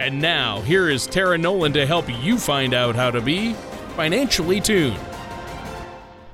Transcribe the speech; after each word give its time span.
And 0.00 0.20
now, 0.20 0.60
here 0.62 0.90
is 0.90 1.06
Tara 1.06 1.38
Nolan 1.38 1.72
to 1.74 1.86
help 1.86 2.06
you 2.22 2.36
find 2.36 2.74
out 2.74 2.96
how 2.96 3.12
to 3.12 3.20
be 3.20 3.52
financially 3.94 4.60
tuned. 4.60 4.98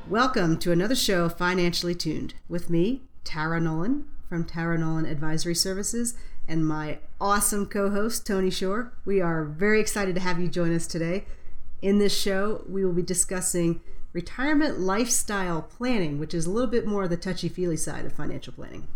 Welcome 0.08 0.58
to 0.60 0.72
another 0.72 0.94
show, 0.94 1.28
Financially 1.28 1.94
Tuned, 1.94 2.32
with 2.48 2.70
me, 2.70 3.02
Tara 3.22 3.60
Nolan 3.60 4.06
from 4.30 4.44
Tara 4.44 4.78
Nolan 4.78 5.04
Advisory 5.04 5.54
Services, 5.54 6.14
and 6.48 6.66
my 6.66 7.00
awesome 7.20 7.66
co 7.66 7.90
host, 7.90 8.26
Tony 8.26 8.48
Shore. 8.48 8.94
We 9.04 9.20
are 9.20 9.44
very 9.44 9.78
excited 9.78 10.14
to 10.14 10.22
have 10.22 10.40
you 10.40 10.48
join 10.48 10.74
us 10.74 10.86
today. 10.86 11.26
In 11.82 11.98
this 11.98 12.18
show, 12.18 12.64
we 12.66 12.82
will 12.82 12.94
be 12.94 13.02
discussing 13.02 13.82
retirement 14.14 14.80
lifestyle 14.80 15.60
planning, 15.60 16.18
which 16.18 16.32
is 16.32 16.46
a 16.46 16.50
little 16.50 16.70
bit 16.70 16.86
more 16.86 17.04
of 17.04 17.10
the 17.10 17.18
touchy 17.18 17.50
feely 17.50 17.76
side 17.76 18.06
of 18.06 18.14
financial 18.14 18.54
planning. 18.54 18.88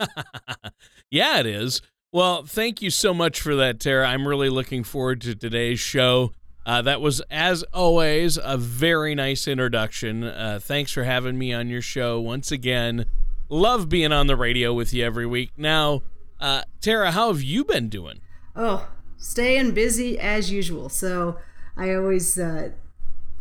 yeah, 1.10 1.38
it 1.38 1.46
is. 1.46 1.80
Well, 2.12 2.42
thank 2.42 2.82
you 2.82 2.90
so 2.90 3.14
much 3.14 3.40
for 3.40 3.54
that, 3.54 3.78
Tara. 3.78 4.08
I'm 4.08 4.26
really 4.26 4.48
looking 4.48 4.82
forward 4.82 5.20
to 5.20 5.36
today's 5.36 5.78
show. 5.78 6.32
Uh, 6.66 6.82
that 6.82 7.00
was, 7.00 7.22
as 7.30 7.62
always, 7.72 8.36
a 8.42 8.56
very 8.56 9.14
nice 9.14 9.46
introduction. 9.46 10.24
Uh, 10.24 10.58
thanks 10.60 10.90
for 10.90 11.04
having 11.04 11.38
me 11.38 11.52
on 11.52 11.68
your 11.68 11.80
show 11.80 12.20
once 12.20 12.50
again. 12.50 13.06
Love 13.48 13.88
being 13.88 14.10
on 14.10 14.26
the 14.26 14.34
radio 14.34 14.74
with 14.74 14.92
you 14.92 15.04
every 15.04 15.24
week. 15.24 15.52
Now, 15.56 16.02
uh, 16.40 16.62
Tara, 16.80 17.12
how 17.12 17.28
have 17.28 17.42
you 17.42 17.64
been 17.64 17.88
doing? 17.88 18.20
Oh, 18.56 18.88
staying 19.16 19.72
busy 19.72 20.18
as 20.18 20.50
usual. 20.50 20.88
So 20.88 21.38
I 21.76 21.94
always 21.94 22.36
uh, 22.40 22.70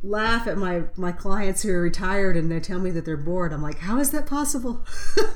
laugh 0.04 0.46
at 0.46 0.58
my 0.58 0.84
my 0.96 1.12
clients 1.12 1.64
who 1.64 1.72
are 1.72 1.82
retired 1.82 2.38
and 2.38 2.52
they 2.52 2.60
tell 2.60 2.80
me 2.80 2.92
that 2.92 3.04
they're 3.04 3.18
bored. 3.18 3.52
I'm 3.52 3.64
like, 3.64 3.80
how 3.80 3.98
is 3.98 4.12
that 4.12 4.28
possible? 4.28 4.86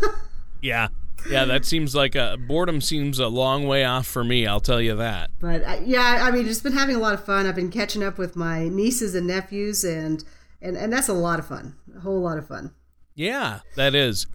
yeah, 0.62 0.90
yeah, 1.30 1.46
that 1.46 1.66
seems 1.66 1.96
like 1.96 2.16
a 2.16 2.38
boredom 2.38 2.82
seems 2.82 3.20
a 3.20 3.28
long 3.28 3.68
way 3.68 3.84
off 3.84 4.08
for 4.08 4.24
me. 4.24 4.46
I'll 4.46 4.60
tell 4.60 4.82
you 4.82 4.96
that. 4.96 5.32
But 5.40 5.64
uh, 5.64 5.78
yeah, 5.84 6.20
I 6.22 6.32
mean, 6.32 6.46
just 6.46 6.64
been 6.64 6.74
having 6.74 6.96
a 6.96 7.00
lot 7.00 7.14
of 7.14 7.26
fun. 7.26 7.46
I've 7.46 7.56
been 7.56 7.72
catching 7.72 8.04
up 8.04 8.18
with 8.18 8.36
my 8.36 8.68
nieces 8.68 9.16
and 9.16 9.28
nephews, 9.28 9.84
and 9.84 10.24
and 10.62 10.78
and 10.78 10.92
that's 10.92 11.10
a 11.10 11.14
lot 11.14 11.40
of 11.40 11.48
fun. 11.48 11.76
A 11.96 12.00
whole 12.00 12.22
lot 12.22 12.38
of 12.38 12.48
fun. 12.48 12.74
Yeah, 13.16 13.60
that 13.76 13.96
is. 13.96 14.28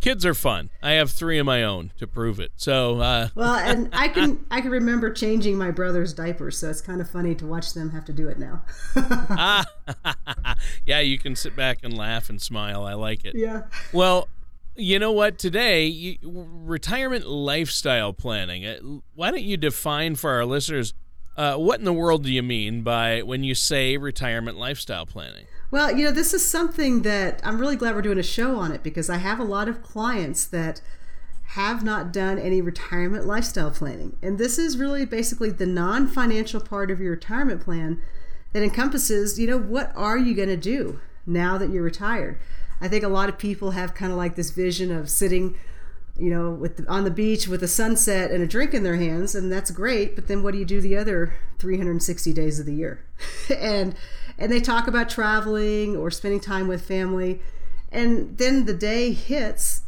Kids 0.00 0.26
are 0.26 0.34
fun. 0.34 0.68
I 0.82 0.92
have 0.92 1.10
three 1.10 1.38
of 1.38 1.46
my 1.46 1.62
own 1.62 1.90
to 1.96 2.06
prove 2.06 2.38
it. 2.38 2.52
So 2.56 3.00
uh... 3.00 3.28
well, 3.34 3.54
and 3.54 3.88
I 3.94 4.08
can 4.08 4.44
I 4.50 4.60
can 4.60 4.70
remember 4.70 5.10
changing 5.10 5.56
my 5.56 5.70
brother's 5.70 6.12
diapers, 6.12 6.58
so 6.58 6.68
it's 6.68 6.82
kind 6.82 7.00
of 7.00 7.08
funny 7.08 7.34
to 7.36 7.46
watch 7.46 7.72
them 7.72 7.90
have 7.90 8.04
to 8.06 8.12
do 8.12 8.28
it 8.28 8.38
now. 8.38 8.62
ah, 8.96 9.64
yeah, 10.86 11.00
you 11.00 11.18
can 11.18 11.34
sit 11.34 11.56
back 11.56 11.78
and 11.82 11.96
laugh 11.96 12.28
and 12.28 12.40
smile. 12.42 12.84
I 12.84 12.92
like 12.92 13.24
it. 13.24 13.34
Yeah. 13.34 13.62
Well, 13.94 14.28
you 14.76 14.98
know 14.98 15.12
what? 15.12 15.38
Today, 15.38 15.86
you, 15.86 16.18
retirement 16.22 17.26
lifestyle 17.26 18.12
planning. 18.12 18.64
Uh, 18.64 18.78
why 19.14 19.30
don't 19.30 19.42
you 19.42 19.56
define 19.56 20.16
for 20.16 20.30
our 20.30 20.44
listeners 20.44 20.94
uh, 21.36 21.56
what 21.56 21.80
in 21.80 21.84
the 21.84 21.92
world 21.92 22.22
do 22.22 22.32
you 22.32 22.42
mean 22.42 22.82
by 22.82 23.22
when 23.22 23.42
you 23.42 23.54
say 23.54 23.96
retirement 23.96 24.56
lifestyle 24.56 25.06
planning? 25.06 25.46
Well, 25.70 25.96
you 25.96 26.04
know, 26.04 26.12
this 26.12 26.32
is 26.32 26.48
something 26.48 27.02
that 27.02 27.40
I'm 27.42 27.58
really 27.58 27.76
glad 27.76 27.94
we're 27.94 28.02
doing 28.02 28.18
a 28.18 28.22
show 28.22 28.56
on 28.56 28.70
it 28.70 28.82
because 28.82 29.10
I 29.10 29.16
have 29.16 29.40
a 29.40 29.44
lot 29.44 29.68
of 29.68 29.82
clients 29.82 30.44
that 30.46 30.80
have 31.48 31.82
not 31.82 32.12
done 32.12 32.38
any 32.38 32.60
retirement 32.60 33.26
lifestyle 33.26 33.72
planning. 33.72 34.16
And 34.22 34.38
this 34.38 34.58
is 34.58 34.78
really 34.78 35.04
basically 35.04 35.50
the 35.50 35.66
non 35.66 36.06
financial 36.06 36.60
part 36.60 36.90
of 36.90 37.00
your 37.00 37.12
retirement 37.12 37.62
plan 37.62 38.00
that 38.52 38.62
encompasses, 38.62 39.38
you 39.38 39.48
know, 39.48 39.58
what 39.58 39.92
are 39.96 40.16
you 40.16 40.34
going 40.34 40.48
to 40.48 40.56
do 40.56 41.00
now 41.26 41.58
that 41.58 41.70
you're 41.70 41.82
retired? 41.82 42.38
I 42.84 42.88
think 42.88 43.02
a 43.02 43.08
lot 43.08 43.30
of 43.30 43.38
people 43.38 43.70
have 43.70 43.94
kind 43.94 44.12
of 44.12 44.18
like 44.18 44.34
this 44.34 44.50
vision 44.50 44.92
of 44.92 45.08
sitting, 45.08 45.56
you 46.18 46.28
know, 46.28 46.50
with 46.50 46.76
the, 46.76 46.86
on 46.86 47.04
the 47.04 47.10
beach 47.10 47.48
with 47.48 47.62
a 47.62 47.68
sunset 47.68 48.30
and 48.30 48.42
a 48.42 48.46
drink 48.46 48.74
in 48.74 48.82
their 48.82 48.96
hands, 48.96 49.34
and 49.34 49.50
that's 49.50 49.70
great. 49.70 50.14
But 50.14 50.28
then 50.28 50.42
what 50.42 50.52
do 50.52 50.58
you 50.58 50.66
do 50.66 50.82
the 50.82 50.94
other 50.94 51.32
360 51.58 52.34
days 52.34 52.60
of 52.60 52.66
the 52.66 52.74
year? 52.74 53.02
and 53.58 53.94
and 54.36 54.52
they 54.52 54.60
talk 54.60 54.86
about 54.86 55.08
traveling 55.08 55.96
or 55.96 56.10
spending 56.10 56.40
time 56.40 56.68
with 56.68 56.86
family, 56.86 57.40
and 57.90 58.36
then 58.36 58.66
the 58.66 58.74
day 58.74 59.12
hits, 59.12 59.84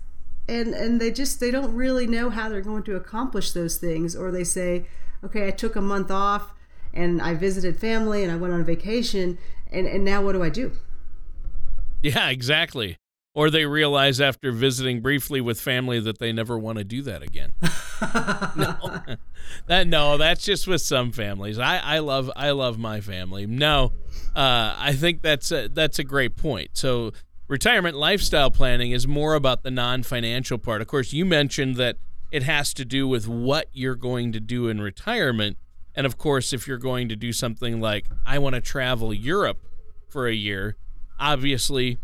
and 0.49 0.73
and 0.73 0.99
they 0.99 1.11
just 1.11 1.39
they 1.39 1.51
don't 1.51 1.75
really 1.75 2.07
know 2.07 2.31
how 2.31 2.49
they're 2.49 2.63
going 2.63 2.85
to 2.85 2.97
accomplish 2.97 3.53
those 3.53 3.77
things, 3.77 4.17
or 4.17 4.31
they 4.31 4.45
say, 4.45 4.87
okay, 5.23 5.47
I 5.47 5.51
took 5.51 5.77
a 5.77 5.83
month 5.83 6.11
off 6.11 6.55
and 6.95 7.21
I 7.21 7.35
visited 7.35 7.79
family 7.79 8.23
and 8.23 8.33
I 8.33 8.37
went 8.37 8.55
on 8.55 8.65
vacation, 8.65 9.37
and 9.71 9.87
and 9.87 10.03
now 10.03 10.23
what 10.23 10.33
do 10.33 10.43
I 10.43 10.49
do? 10.49 10.73
Yeah, 12.03 12.29
exactly. 12.29 12.99
Or 13.35 13.51
they 13.51 13.67
realize 13.67 14.19
after 14.21 14.51
visiting 14.51 15.03
briefly 15.03 15.43
with 15.43 15.61
family 15.61 16.01
that 16.01 16.19
they 16.19 16.33
never 16.33 16.59
want 16.59 16.79
to 16.79 16.85
do 16.85 17.03
that 17.03 17.23
again. 17.23 17.53
no, 18.57 19.17
that 19.67 19.87
no, 19.87 20.17
that's 20.17 20.43
just 20.43 20.67
with 20.67 20.81
some 20.81 21.13
families. 21.13 21.59
I, 21.59 21.77
I 21.77 21.99
love 21.99 22.31
I 22.35 22.51
love 22.53 22.79
my 22.79 23.03
family. 23.03 23.47
No, 23.47 23.93
uh, 24.35 24.75
I 24.79 24.95
think 24.99 25.21
that's 25.21 25.53
a, 25.53 25.69
that's 25.69 25.99
a 25.99 26.05
great 26.05 26.37
point. 26.37 26.71
So 26.75 27.13
retirement 27.47 27.97
lifestyle 27.97 28.51
planning 28.51 28.93
is 28.93 29.07
more 29.07 29.35
about 29.35 29.63
the 29.63 29.71
non-financial 29.71 30.59
part. 30.59 30.81
Of 30.81 30.89
course, 30.89 31.13
you 31.13 31.27
mentioned 31.27 31.77
that 31.77 31.97
it 32.33 32.43
has 32.43 32.73
to 32.75 32.87
do 32.87 33.07
with 33.07 33.29
what 33.29 33.67
you're 33.73 33.97
going 33.97 34.33
to 34.33 34.41
do 34.41 34.69
in 34.69 34.81
retirement, 34.81 35.59
and 35.95 36.07
of 36.07 36.17
course, 36.17 36.55
if 36.55 36.67
you're 36.67 36.79
going 36.79 37.09
to 37.11 37.17
do 37.17 37.35
something 37.35 37.83
like 37.83 38.07
I 38.25 38.39
want 38.39 38.55
to 38.55 38.63
travel 38.63 39.13
Europe 39.13 39.59
for 40.09 40.27
a 40.27 40.35
year 40.35 40.77
obviously 41.19 41.99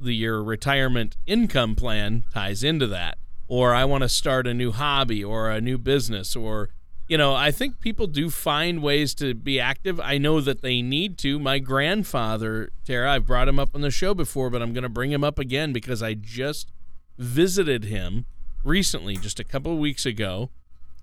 the 0.00 0.14
your 0.14 0.42
retirement 0.42 1.16
income 1.26 1.74
plan 1.74 2.24
ties 2.32 2.64
into 2.64 2.86
that. 2.88 3.18
Or 3.48 3.74
i 3.74 3.84
want 3.84 4.02
to 4.02 4.08
start 4.08 4.46
a 4.46 4.54
new 4.54 4.72
hobby 4.72 5.22
or 5.22 5.50
a 5.50 5.60
new 5.60 5.78
business 5.78 6.34
or 6.34 6.70
you 7.06 7.18
know 7.18 7.34
i 7.34 7.50
think 7.50 7.80
people 7.80 8.06
do 8.06 8.30
find 8.30 8.82
ways 8.82 9.14
to 9.16 9.34
be 9.34 9.60
active. 9.60 10.00
I 10.00 10.18
know 10.18 10.40
that 10.40 10.62
they 10.62 10.80
need 10.80 11.18
to. 11.18 11.38
My 11.38 11.58
grandfather 11.58 12.70
tara 12.86 13.12
i've 13.12 13.26
brought 13.26 13.48
him 13.48 13.58
up 13.58 13.74
on 13.74 13.82
the 13.82 13.90
show 13.90 14.14
before 14.14 14.48
but 14.48 14.62
i'm 14.62 14.72
going 14.72 14.82
to 14.82 14.88
bring 14.88 15.12
him 15.12 15.22
up 15.22 15.38
again 15.38 15.72
because 15.72 16.02
i 16.02 16.14
just 16.14 16.72
visited 17.18 17.84
him 17.84 18.24
recently 18.64 19.16
just 19.16 19.38
a 19.38 19.44
couple 19.44 19.72
of 19.72 19.78
weeks 19.78 20.06
ago 20.06 20.48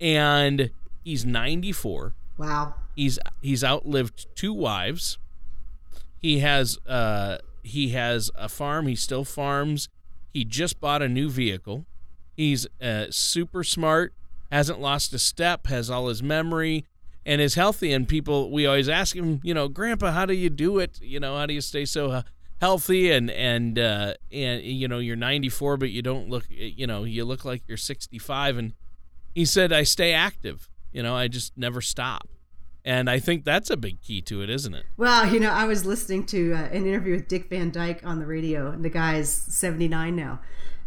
and 0.00 0.70
he's 1.04 1.24
94 1.24 2.14
wow. 2.36 2.74
He's 2.96 3.18
he's 3.40 3.62
outlived 3.62 4.26
two 4.34 4.52
wives 4.52 5.18
he 6.20 6.38
has 6.40 6.78
uh 6.86 7.38
he 7.62 7.90
has 7.90 8.30
a 8.34 8.48
farm. 8.48 8.86
He 8.86 8.96
still 8.96 9.24
farms. 9.24 9.88
He 10.32 10.44
just 10.44 10.80
bought 10.80 11.02
a 11.02 11.08
new 11.08 11.28
vehicle. 11.28 11.86
He's 12.36 12.66
uh, 12.80 13.06
super 13.10 13.64
smart. 13.64 14.14
Hasn't 14.50 14.80
lost 14.80 15.12
a 15.12 15.18
step. 15.18 15.66
Has 15.66 15.90
all 15.90 16.08
his 16.08 16.22
memory 16.22 16.84
and 17.26 17.40
is 17.40 17.54
healthy. 17.54 17.92
And 17.92 18.08
people, 18.08 18.50
we 18.50 18.66
always 18.66 18.88
ask 18.88 19.14
him, 19.14 19.40
you 19.42 19.54
know, 19.54 19.68
Grandpa, 19.68 20.12
how 20.12 20.26
do 20.26 20.34
you 20.34 20.50
do 20.50 20.78
it? 20.78 21.00
You 21.02 21.20
know, 21.20 21.36
how 21.36 21.46
do 21.46 21.54
you 21.54 21.60
stay 21.60 21.84
so 21.84 22.10
uh, 22.10 22.22
healthy? 22.60 23.10
And 23.10 23.30
and 23.30 23.78
uh, 23.78 24.14
and 24.32 24.62
you 24.62 24.88
know, 24.88 24.98
you're 24.98 25.16
94, 25.16 25.76
but 25.76 25.90
you 25.90 26.02
don't 26.02 26.28
look, 26.28 26.46
you 26.48 26.86
know, 26.86 27.04
you 27.04 27.24
look 27.24 27.44
like 27.44 27.62
you're 27.66 27.76
65. 27.76 28.56
And 28.56 28.72
he 29.34 29.44
said, 29.44 29.72
I 29.72 29.82
stay 29.82 30.12
active. 30.12 30.68
You 30.92 31.02
know, 31.02 31.14
I 31.14 31.28
just 31.28 31.56
never 31.56 31.80
stop. 31.80 32.28
And 32.84 33.10
I 33.10 33.18
think 33.18 33.44
that's 33.44 33.70
a 33.70 33.76
big 33.76 34.00
key 34.00 34.22
to 34.22 34.42
it, 34.42 34.50
isn't 34.50 34.74
it? 34.74 34.84
Well, 34.96 35.32
you 35.32 35.38
know, 35.38 35.50
I 35.50 35.66
was 35.66 35.84
listening 35.84 36.24
to 36.26 36.54
uh, 36.54 36.64
an 36.64 36.86
interview 36.86 37.14
with 37.14 37.28
Dick 37.28 37.50
Van 37.50 37.70
Dyke 37.70 38.04
on 38.04 38.18
the 38.20 38.26
radio, 38.26 38.70
and 38.70 38.84
the 38.84 38.90
guy's 38.90 39.30
79 39.30 40.16
now. 40.16 40.40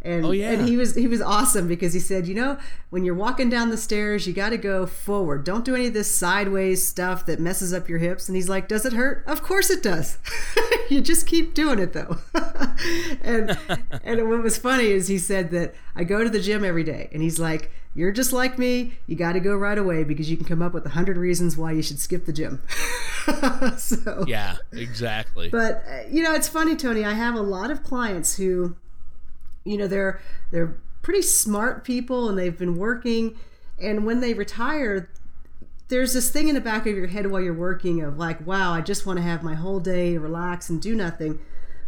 And, 0.03 0.25
oh, 0.25 0.31
yeah. 0.31 0.51
and 0.51 0.67
he 0.67 0.75
was 0.75 0.95
he 0.95 1.07
was 1.07 1.21
awesome 1.21 1.67
because 1.67 1.93
he 1.93 1.99
said, 1.99 2.27
you 2.27 2.35
know, 2.35 2.57
when 2.89 3.05
you're 3.05 3.15
walking 3.15 3.49
down 3.49 3.69
the 3.69 3.77
stairs, 3.77 4.27
you 4.27 4.33
got 4.33 4.49
to 4.49 4.57
go 4.57 4.85
forward. 4.85 5.45
Don't 5.45 5.63
do 5.63 5.75
any 5.75 5.87
of 5.87 5.93
this 5.93 6.13
sideways 6.13 6.85
stuff 6.85 7.25
that 7.25 7.39
messes 7.39 7.73
up 7.73 7.87
your 7.87 7.99
hips. 7.99 8.27
And 8.27 8.35
he's 8.35 8.49
like, 8.49 8.67
does 8.67 8.85
it 8.85 8.93
hurt? 8.93 9.23
Of 9.27 9.43
course 9.43 9.69
it 9.69 9.81
does. 9.81 10.17
you 10.89 10.99
just 10.99 11.25
keep 11.25 11.53
doing 11.53 11.79
it 11.79 11.93
though. 11.93 12.17
and 13.23 13.57
and 14.03 14.29
what 14.29 14.43
was 14.43 14.57
funny 14.57 14.87
is 14.87 15.07
he 15.07 15.17
said 15.17 15.51
that 15.51 15.73
I 15.95 16.03
go 16.03 16.21
to 16.21 16.29
the 16.29 16.41
gym 16.41 16.65
every 16.65 16.83
day, 16.83 17.09
and 17.13 17.21
he's 17.21 17.39
like, 17.39 17.71
you're 17.95 18.11
just 18.11 18.33
like 18.33 18.57
me. 18.57 18.93
You 19.07 19.15
got 19.15 19.33
to 19.33 19.39
go 19.39 19.55
right 19.55 19.77
away 19.77 20.03
because 20.03 20.29
you 20.29 20.35
can 20.35 20.45
come 20.45 20.61
up 20.61 20.73
with 20.73 20.85
a 20.85 20.89
hundred 20.89 21.17
reasons 21.17 21.55
why 21.55 21.71
you 21.71 21.81
should 21.81 21.99
skip 21.99 22.25
the 22.25 22.33
gym. 22.33 22.61
so 23.77 24.25
yeah, 24.27 24.57
exactly. 24.71 25.49
But 25.49 25.83
uh, 25.87 26.01
you 26.09 26.23
know, 26.23 26.33
it's 26.33 26.47
funny, 26.47 26.75
Tony. 26.75 27.05
I 27.05 27.13
have 27.13 27.35
a 27.35 27.41
lot 27.41 27.71
of 27.71 27.83
clients 27.83 28.35
who 28.35 28.75
you 29.63 29.77
know 29.77 29.87
they're 29.87 30.19
they're 30.51 30.75
pretty 31.01 31.21
smart 31.21 31.83
people 31.83 32.29
and 32.29 32.37
they've 32.37 32.57
been 32.57 32.77
working 32.77 33.37
and 33.79 34.05
when 34.05 34.21
they 34.21 34.33
retire 34.33 35.09
there's 35.93 36.13
this 36.13 36.31
thing 36.31 36.47
in 36.47 36.55
the 36.55 36.61
back 36.61 36.87
of 36.87 36.95
your 36.95 37.07
head 37.07 37.27
while 37.27 37.41
you're 37.41 37.53
working 37.53 38.01
of 38.01 38.17
like, 38.17 38.45
wow, 38.47 38.73
I 38.73 38.81
just 38.81 39.05
want 39.05 39.17
to 39.17 39.23
have 39.23 39.43
my 39.43 39.53
whole 39.53 39.79
day 39.79 40.17
relax 40.17 40.69
and 40.69 40.81
do 40.81 40.95
nothing. 40.95 41.39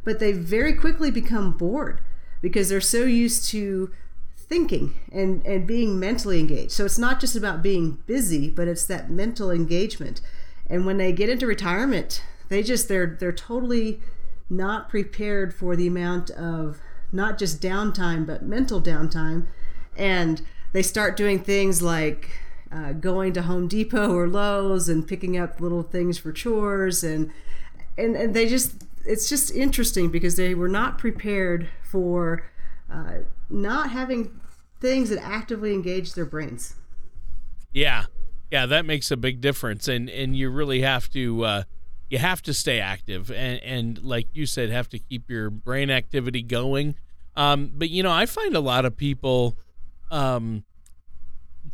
But 0.03 0.19
they 0.19 0.31
very 0.31 0.73
quickly 0.73 1.09
become 1.09 1.53
bored 1.53 2.01
because 2.41 2.69
they're 2.69 2.81
so 2.81 3.03
used 3.03 3.49
to 3.49 3.91
thinking 4.37 4.93
and, 5.11 5.43
and 5.45 5.65
being 5.65 5.99
mentally 5.99 6.39
engaged. 6.39 6.71
So 6.71 6.85
it's 6.85 6.99
not 6.99 7.19
just 7.19 7.35
about 7.35 7.63
being 7.63 7.97
busy, 8.05 8.49
but 8.49 8.67
it's 8.67 8.85
that 8.85 9.09
mental 9.09 9.49
engagement. 9.49 10.21
And 10.69 10.85
when 10.85 10.97
they 10.97 11.11
get 11.11 11.29
into 11.29 11.47
retirement, 11.47 12.21
they 12.49 12.61
just 12.61 12.87
they're 12.87 13.17
they're 13.19 13.31
totally 13.31 13.99
not 14.49 14.89
prepared 14.89 15.51
for 15.53 15.75
the 15.75 15.87
amount 15.87 16.29
of 16.29 16.79
not 17.15 17.37
just 17.37 17.61
downtime 17.61 18.25
but 18.25 18.43
mental 18.43 18.81
downtime 18.81 19.47
and 19.97 20.41
they 20.73 20.81
start 20.81 21.15
doing 21.15 21.39
things 21.39 21.81
like 21.81 22.39
uh, 22.71 22.91
going 22.91 23.31
to 23.33 23.43
Home 23.43 23.67
Depot 23.67 24.11
or 24.11 24.27
Lowe's 24.27 24.89
and 24.89 25.07
picking 25.07 25.37
up 25.37 25.61
little 25.61 25.83
things 25.83 26.17
for 26.17 26.31
chores 26.31 27.03
and 27.03 27.31
and, 27.97 28.15
and 28.15 28.35
they 28.35 28.47
just 28.47 28.83
it's 29.05 29.29
just 29.29 29.51
interesting 29.51 30.09
because 30.09 30.35
they 30.35 30.53
were 30.53 30.67
not 30.67 30.97
prepared 30.97 31.69
for 31.83 32.43
uh, 32.91 33.19
not 33.49 33.91
having 33.91 34.39
things 34.79 35.09
that 35.09 35.23
actively 35.23 35.73
engage 35.73 36.13
their 36.13 36.25
brains. 36.25 36.75
Yeah, 37.71 38.05
yeah, 38.51 38.65
that 38.65 38.85
makes 38.85 39.11
a 39.11 39.17
big 39.17 39.41
difference, 39.41 39.87
and 39.87 40.09
and 40.09 40.35
you 40.35 40.49
really 40.49 40.81
have 40.81 41.09
to 41.11 41.43
uh, 41.43 41.63
you 42.09 42.17
have 42.17 42.41
to 42.43 42.53
stay 42.53 42.79
active, 42.79 43.31
and 43.31 43.61
and 43.63 44.03
like 44.03 44.27
you 44.33 44.45
said, 44.45 44.69
have 44.69 44.89
to 44.89 44.99
keep 44.99 45.29
your 45.29 45.49
brain 45.49 45.89
activity 45.89 46.41
going. 46.41 46.95
Um, 47.35 47.71
but 47.73 47.89
you 47.89 48.03
know, 48.03 48.11
I 48.11 48.25
find 48.25 48.55
a 48.55 48.59
lot 48.59 48.85
of 48.85 48.95
people 48.95 49.57
um, 50.11 50.63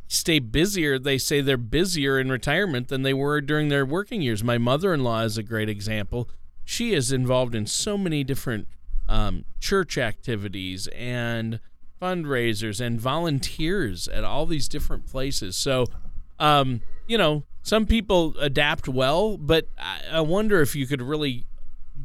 stay 0.07 0.39
busier. 0.39 0.97
They 0.99 1.17
say 1.17 1.41
they're 1.41 1.57
busier 1.57 2.19
in 2.19 2.29
retirement 2.29 2.87
than 2.87 3.03
they 3.03 3.13
were 3.13 3.41
during 3.41 3.69
their 3.69 3.85
working 3.85 4.21
years. 4.21 4.43
My 4.43 4.57
mother-in-law 4.57 5.21
is 5.21 5.37
a 5.37 5.43
great 5.43 5.69
example. 5.69 6.29
She 6.65 6.93
is 6.93 7.11
involved 7.11 7.55
in 7.55 7.65
so 7.65 7.97
many 7.97 8.23
different 8.23 8.67
um, 9.07 9.45
church 9.59 9.97
activities 9.97 10.87
and 10.87 11.59
fundraisers 12.01 12.81
and 12.81 12.99
volunteers 12.99 14.07
at 14.07 14.23
all 14.23 14.45
these 14.45 14.67
different 14.67 15.05
places. 15.05 15.55
So, 15.55 15.85
um, 16.39 16.81
you 17.07 17.17
know, 17.17 17.43
some 17.61 17.85
people 17.85 18.35
adapt 18.39 18.87
well, 18.87 19.37
but 19.37 19.67
I, 19.77 20.17
I 20.17 20.21
wonder 20.21 20.61
if 20.61 20.75
you 20.75 20.87
could 20.87 21.01
really 21.01 21.45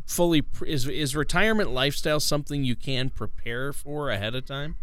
fully 0.06 0.44
is 0.64 0.86
is 0.86 1.16
retirement 1.16 1.70
lifestyle 1.70 2.20
something 2.20 2.64
you 2.64 2.76
can 2.76 3.10
prepare 3.10 3.72
for 3.72 4.10
ahead 4.10 4.34
of 4.34 4.46
time? 4.46 4.76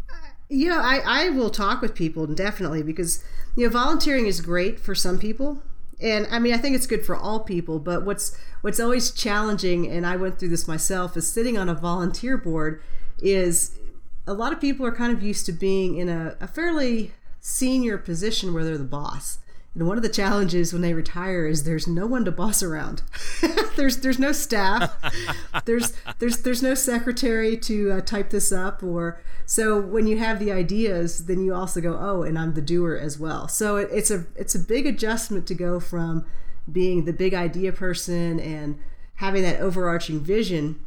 You 0.49 0.69
know, 0.69 0.79
I, 0.79 1.01
I 1.05 1.29
will 1.29 1.49
talk 1.49 1.81
with 1.81 1.95
people 1.95 2.27
definitely 2.27 2.83
because 2.83 3.23
you 3.55 3.65
know 3.65 3.71
volunteering 3.71 4.27
is 4.27 4.41
great 4.41 4.79
for 4.79 4.93
some 4.93 5.17
people, 5.17 5.63
and 5.99 6.27
I 6.29 6.39
mean 6.39 6.53
I 6.53 6.57
think 6.57 6.75
it's 6.75 6.87
good 6.87 7.05
for 7.05 7.15
all 7.15 7.39
people. 7.39 7.79
But 7.79 8.03
what's 8.05 8.37
what's 8.61 8.79
always 8.79 9.11
challenging, 9.11 9.89
and 9.89 10.05
I 10.05 10.17
went 10.17 10.37
through 10.37 10.49
this 10.49 10.67
myself, 10.67 11.17
is 11.17 11.31
sitting 11.31 11.57
on 11.57 11.69
a 11.69 11.73
volunteer 11.73 12.37
board. 12.37 12.81
Is 13.19 13.79
a 14.27 14.33
lot 14.33 14.53
of 14.53 14.59
people 14.59 14.85
are 14.85 14.91
kind 14.91 15.15
of 15.15 15.23
used 15.23 15.45
to 15.45 15.51
being 15.51 15.97
in 15.97 16.09
a, 16.09 16.35
a 16.39 16.47
fairly 16.47 17.13
senior 17.39 17.97
position 17.97 18.53
where 18.53 18.63
they're 18.63 18.77
the 18.77 18.83
boss. 18.83 19.39
And 19.75 19.87
one 19.87 19.97
of 19.97 20.03
the 20.03 20.09
challenges 20.09 20.71
when 20.71 20.83
they 20.83 20.93
retire 20.93 21.47
is 21.47 21.63
there's 21.63 21.87
no 21.87 22.05
one 22.05 22.25
to 22.25 22.31
boss 22.31 22.61
around. 22.61 23.01
there's 23.75 23.97
there's 23.97 24.19
no 24.19 24.31
staff. 24.31 24.93
there's 25.65 25.93
there's 26.19 26.43
there's 26.43 26.61
no 26.61 26.75
secretary 26.75 27.57
to 27.57 27.91
uh, 27.93 28.01
type 28.01 28.29
this 28.29 28.51
up 28.51 28.83
or 28.83 29.19
so 29.45 29.81
when 29.81 30.05
you 30.07 30.19
have 30.19 30.39
the 30.39 30.51
ideas, 30.51 31.25
then 31.25 31.43
you 31.43 31.53
also 31.53 31.81
go, 31.81 31.97
oh, 31.99 32.21
and 32.21 32.37
I'm 32.37 32.53
the 32.53 32.61
doer 32.61 32.95
as 32.95 33.19
well. 33.19 33.47
So 33.47 33.77
it, 33.77 33.89
it's 33.91 34.11
a 34.11 34.25
it's 34.35 34.53
a 34.53 34.59
big 34.59 34.85
adjustment 34.85 35.47
to 35.47 35.55
go 35.55 35.79
from 35.79 36.25
being 36.71 37.05
the 37.05 37.13
big 37.13 37.33
idea 37.33 37.73
person 37.73 38.39
and 38.39 38.79
having 39.15 39.43
that 39.43 39.59
overarching 39.59 40.19
vision 40.19 40.79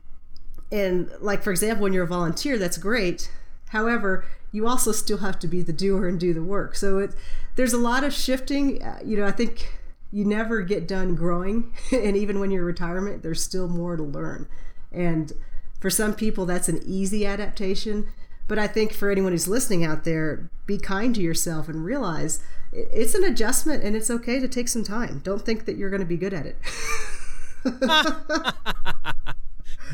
and 0.73 1.11
like 1.21 1.43
for 1.43 1.50
example 1.50 1.85
when 1.85 1.93
you're 1.93 2.05
a 2.05 2.09
volunteer 2.09 2.59
that's 2.59 2.79
great 2.79 3.31
however 3.69 4.25
you 4.53 4.67
also 4.67 4.93
still 4.93 5.19
have 5.19 5.39
to 5.41 5.49
be 5.49 5.63
the 5.63 5.73
doer 5.73 6.09
and 6.09 6.19
do 6.19 6.33
the 6.33 6.43
work. 6.43 6.77
So 6.77 6.99
it 6.99 7.15
there's 7.57 7.73
a 7.73 7.79
lot 7.79 8.05
of 8.05 8.13
shifting. 8.13 8.83
Uh, 8.83 8.99
you 9.05 9.17
know 9.17 9.27
i 9.27 9.33
think 9.33 9.79
you 10.13 10.25
never 10.25 10.63
get 10.63 10.87
done 10.87 11.15
growing 11.15 11.73
and 11.93 12.17
even 12.17 12.39
when 12.39 12.51
you're 12.51 12.65
retirement 12.65 13.23
there's 13.23 13.43
still 13.43 13.69
more 13.69 13.97
to 13.97 14.03
learn. 14.03 14.49
And 14.93 15.33
for 15.81 15.91
some 15.91 16.15
people 16.15 16.47
that's 16.47 16.69
an 16.69 16.81
easy 16.85 17.27
adaptation. 17.27 18.09
But 18.49 18.59
i 18.59 18.67
think 18.67 18.93
for 18.93 19.11
anyone 19.11 19.33
who's 19.33 19.49
listening 19.49 19.85
out 19.85 20.05
there 20.05 20.51
be 20.67 20.79
kind 20.79 21.15
to 21.15 21.21
yourself 21.21 21.69
and 21.69 21.85
realize 21.85 22.43
it's 22.73 23.15
an 23.15 23.25
adjustment 23.25 23.83
and 23.85 23.95
it's 23.97 24.11
okay 24.11 24.41
to 24.41 24.49
take 24.49 24.69
some 24.69 24.85
time. 24.85 25.21
Don't 25.25 25.43
think 25.43 25.65
that 25.67 25.77
you're 25.77 25.91
going 25.91 26.01
to 26.01 26.07
be 26.07 26.17
good 26.17 26.35
at 26.35 26.47
it 26.47 26.57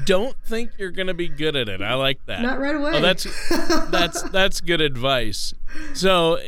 don't 0.04 0.36
think 0.44 0.72
you're 0.78 0.90
going 0.90 1.06
to 1.06 1.14
be 1.14 1.28
good 1.28 1.56
at 1.56 1.68
it. 1.68 1.82
I 1.82 1.94
like 1.94 2.24
that. 2.26 2.42
Not 2.42 2.58
right 2.58 2.74
away. 2.74 2.92
Oh, 2.94 3.00
that's 3.00 3.24
that's 3.90 4.22
that's 4.22 4.60
good 4.60 4.80
advice. 4.80 5.54
So, 5.94 6.38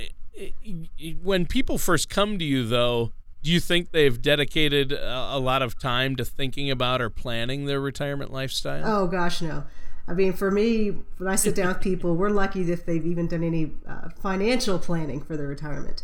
when 1.23 1.47
people 1.47 1.79
first 1.79 2.09
come 2.09 2.39
to 2.39 2.45
you, 2.45 2.67
though, 2.67 3.13
do 3.43 3.51
you 3.51 3.61
think 3.61 3.93
they've 3.93 4.21
dedicated 4.21 4.93
a, 4.93 5.39
lot 5.39 5.63
of 5.63 5.79
time 5.79 6.17
to 6.17 6.25
thinking 6.25 6.71
about 6.71 7.01
or 7.01 7.11
planning 7.11 7.67
their 7.67 7.81
retirement 7.81 8.33
lifestyle? 8.33 8.83
Oh 8.87 9.07
gosh, 9.07 9.43
no. 9.43 9.65
I 10.07 10.13
mean, 10.13 10.33
for 10.33 10.51
me, 10.51 10.89
when 11.19 11.29
I 11.29 11.37
sit 11.37 11.55
down 11.55 11.69
with 11.69 11.81
people, 11.81 12.15
we're 12.15 12.31
lucky 12.31 12.61
if 12.71 12.85
they've 12.85 13.05
even 13.05 13.27
done 13.27 13.43
any 13.43 13.73
uh, 13.89 14.11
financial 14.21 14.79
planning 14.79 15.23
for 15.23 15.37
their 15.37 15.47
retirement. 15.47 16.03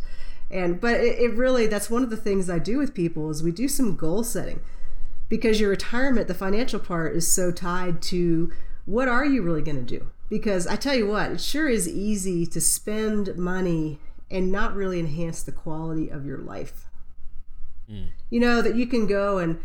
And 0.50 0.81
but 0.81 1.00
it, 1.00 1.19
it 1.19 1.34
really 1.34 1.66
that's 1.66 1.88
one 1.88 2.02
of 2.02 2.10
the 2.10 2.16
things 2.16 2.50
I 2.50 2.58
do 2.58 2.78
with 2.78 2.94
people 2.94 3.31
is 3.31 3.42
we 3.42 3.52
do 3.52 3.69
some 3.69 3.96
goal 3.96 4.25
setting 4.25 4.60
because 5.30 5.60
your 5.60 5.70
retirement, 5.70 6.28
the 6.28 6.34
financial 6.34 6.80
part, 6.80 7.16
is 7.16 7.26
so 7.26 7.50
tied 7.50 8.02
to 8.02 8.52
what 8.84 9.08
are 9.08 9.24
you 9.24 9.40
really 9.40 9.62
going 9.62 9.76
to 9.76 9.98
do? 9.98 10.10
Because 10.28 10.66
I 10.66 10.76
tell 10.76 10.94
you 10.94 11.06
what, 11.06 11.30
it 11.30 11.40
sure 11.40 11.68
is 11.68 11.88
easy 11.88 12.44
to 12.46 12.60
spend 12.60 13.36
money 13.36 14.00
and 14.30 14.52
not 14.52 14.74
really 14.74 14.98
enhance 14.98 15.42
the 15.42 15.52
quality 15.52 16.08
of 16.08 16.26
your 16.26 16.38
life. 16.38 16.86
Mm. 17.90 18.08
You 18.28 18.40
know, 18.40 18.60
that 18.60 18.74
you 18.74 18.86
can 18.86 19.06
go 19.06 19.38
and 19.38 19.60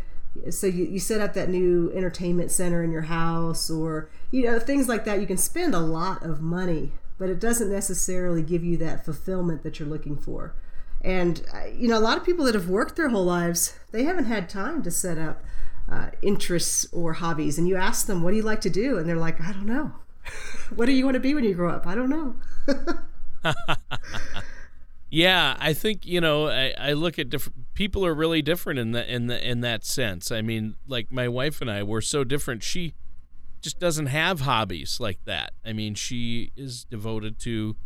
so 0.50 0.66
you, 0.66 0.84
you 0.84 0.98
set 0.98 1.20
up 1.20 1.34
that 1.34 1.48
new 1.48 1.90
entertainment 1.94 2.50
center 2.50 2.82
in 2.84 2.92
your 2.92 3.02
house 3.02 3.70
or, 3.70 4.10
you 4.30 4.44
know, 4.44 4.58
things 4.58 4.88
like 4.88 5.04
that. 5.04 5.20
You 5.20 5.26
can 5.26 5.38
spend 5.38 5.74
a 5.74 5.80
lot 5.80 6.22
of 6.22 6.40
money, 6.40 6.92
but 7.18 7.30
it 7.30 7.40
doesn't 7.40 7.70
necessarily 7.70 8.42
give 8.42 8.62
you 8.62 8.76
that 8.78 9.04
fulfillment 9.04 9.62
that 9.62 9.80
you're 9.80 9.88
looking 9.88 10.16
for. 10.16 10.54
And, 11.06 11.46
uh, 11.54 11.66
you 11.72 11.86
know, 11.86 11.96
a 11.96 12.00
lot 12.00 12.18
of 12.18 12.24
people 12.24 12.44
that 12.46 12.54
have 12.56 12.68
worked 12.68 12.96
their 12.96 13.10
whole 13.10 13.24
lives, 13.24 13.78
they 13.92 14.02
haven't 14.02 14.24
had 14.24 14.48
time 14.48 14.82
to 14.82 14.90
set 14.90 15.18
up 15.18 15.40
uh, 15.88 16.08
interests 16.20 16.84
or 16.92 17.12
hobbies. 17.12 17.58
And 17.58 17.68
you 17.68 17.76
ask 17.76 18.08
them, 18.08 18.24
what 18.24 18.32
do 18.32 18.36
you 18.36 18.42
like 18.42 18.60
to 18.62 18.70
do? 18.70 18.98
And 18.98 19.08
they're 19.08 19.14
like, 19.14 19.40
I 19.40 19.52
don't 19.52 19.66
know. 19.66 19.92
what 20.74 20.86
do 20.86 20.92
you 20.92 21.04
want 21.04 21.14
to 21.14 21.20
be 21.20 21.32
when 21.32 21.44
you 21.44 21.54
grow 21.54 21.70
up? 21.70 21.86
I 21.86 21.94
don't 21.94 22.10
know. 22.10 22.34
yeah, 25.10 25.56
I 25.60 25.72
think, 25.72 26.04
you 26.04 26.20
know, 26.20 26.48
I, 26.48 26.74
I 26.76 26.92
look 26.94 27.20
at 27.20 27.30
different 27.30 27.72
people 27.74 28.04
are 28.04 28.14
really 28.14 28.42
different 28.42 28.80
in 28.80 28.90
that 28.90 29.06
in 29.08 29.28
the 29.28 29.48
in 29.48 29.60
that 29.60 29.84
sense. 29.84 30.32
I 30.32 30.42
mean, 30.42 30.74
like 30.88 31.12
my 31.12 31.28
wife 31.28 31.60
and 31.60 31.70
I 31.70 31.84
were 31.84 32.00
so 32.00 32.24
different. 32.24 32.64
She 32.64 32.94
just 33.60 33.78
doesn't 33.78 34.06
have 34.06 34.40
hobbies 34.40 34.98
like 34.98 35.24
that. 35.24 35.52
I 35.64 35.72
mean, 35.72 35.94
she 35.94 36.50
is 36.56 36.84
devoted 36.84 37.38
to 37.40 37.76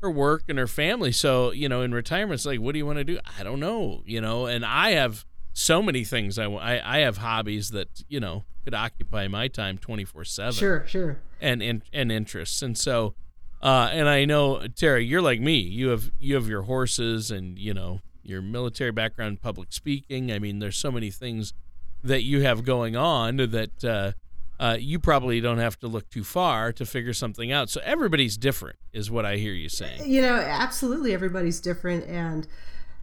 her 0.00 0.10
work 0.10 0.44
and 0.48 0.58
her 0.58 0.66
family. 0.66 1.12
So, 1.12 1.52
you 1.52 1.68
know, 1.68 1.82
in 1.82 1.92
retirement, 1.92 2.34
it's 2.34 2.46
like, 2.46 2.60
what 2.60 2.72
do 2.72 2.78
you 2.78 2.86
want 2.86 2.98
to 2.98 3.04
do? 3.04 3.18
I 3.38 3.42
don't 3.42 3.60
know, 3.60 4.02
you 4.06 4.20
know, 4.20 4.46
and 4.46 4.64
I 4.64 4.90
have 4.90 5.24
so 5.52 5.82
many 5.82 6.04
things 6.04 6.38
I, 6.38 6.44
I, 6.44 6.98
I 6.98 6.98
have 7.00 7.18
hobbies 7.18 7.70
that, 7.70 8.04
you 8.08 8.20
know, 8.20 8.44
could 8.64 8.74
occupy 8.74 9.28
my 9.28 9.48
time 9.48 9.78
24 9.78 10.24
7. 10.24 10.52
Sure, 10.52 10.86
sure. 10.86 11.18
And, 11.40 11.62
and, 11.62 11.82
and 11.92 12.12
interests. 12.12 12.62
And 12.62 12.76
so, 12.78 13.14
uh, 13.60 13.90
and 13.92 14.08
I 14.08 14.24
know, 14.24 14.66
Terry, 14.68 15.04
you're 15.04 15.22
like 15.22 15.40
me. 15.40 15.56
You 15.56 15.88
have, 15.88 16.12
you 16.20 16.34
have 16.36 16.48
your 16.48 16.62
horses 16.62 17.30
and, 17.30 17.58
you 17.58 17.74
know, 17.74 18.00
your 18.22 18.40
military 18.42 18.92
background, 18.92 19.40
public 19.40 19.72
speaking. 19.72 20.30
I 20.30 20.38
mean, 20.38 20.60
there's 20.60 20.76
so 20.76 20.92
many 20.92 21.10
things 21.10 21.54
that 22.04 22.22
you 22.22 22.42
have 22.42 22.64
going 22.64 22.94
on 22.94 23.36
that, 23.38 23.84
uh, 23.84 24.12
uh, 24.60 24.76
you 24.78 24.98
probably 24.98 25.40
don't 25.40 25.58
have 25.58 25.78
to 25.80 25.88
look 25.88 26.10
too 26.10 26.24
far 26.24 26.72
to 26.72 26.84
figure 26.84 27.12
something 27.12 27.52
out. 27.52 27.70
So 27.70 27.80
everybody's 27.84 28.36
different, 28.36 28.76
is 28.92 29.10
what 29.10 29.24
I 29.24 29.36
hear 29.36 29.52
you 29.52 29.68
saying. 29.68 30.02
You 30.04 30.22
know, 30.22 30.36
absolutely, 30.36 31.12
everybody's 31.14 31.60
different, 31.60 32.06
and 32.08 32.46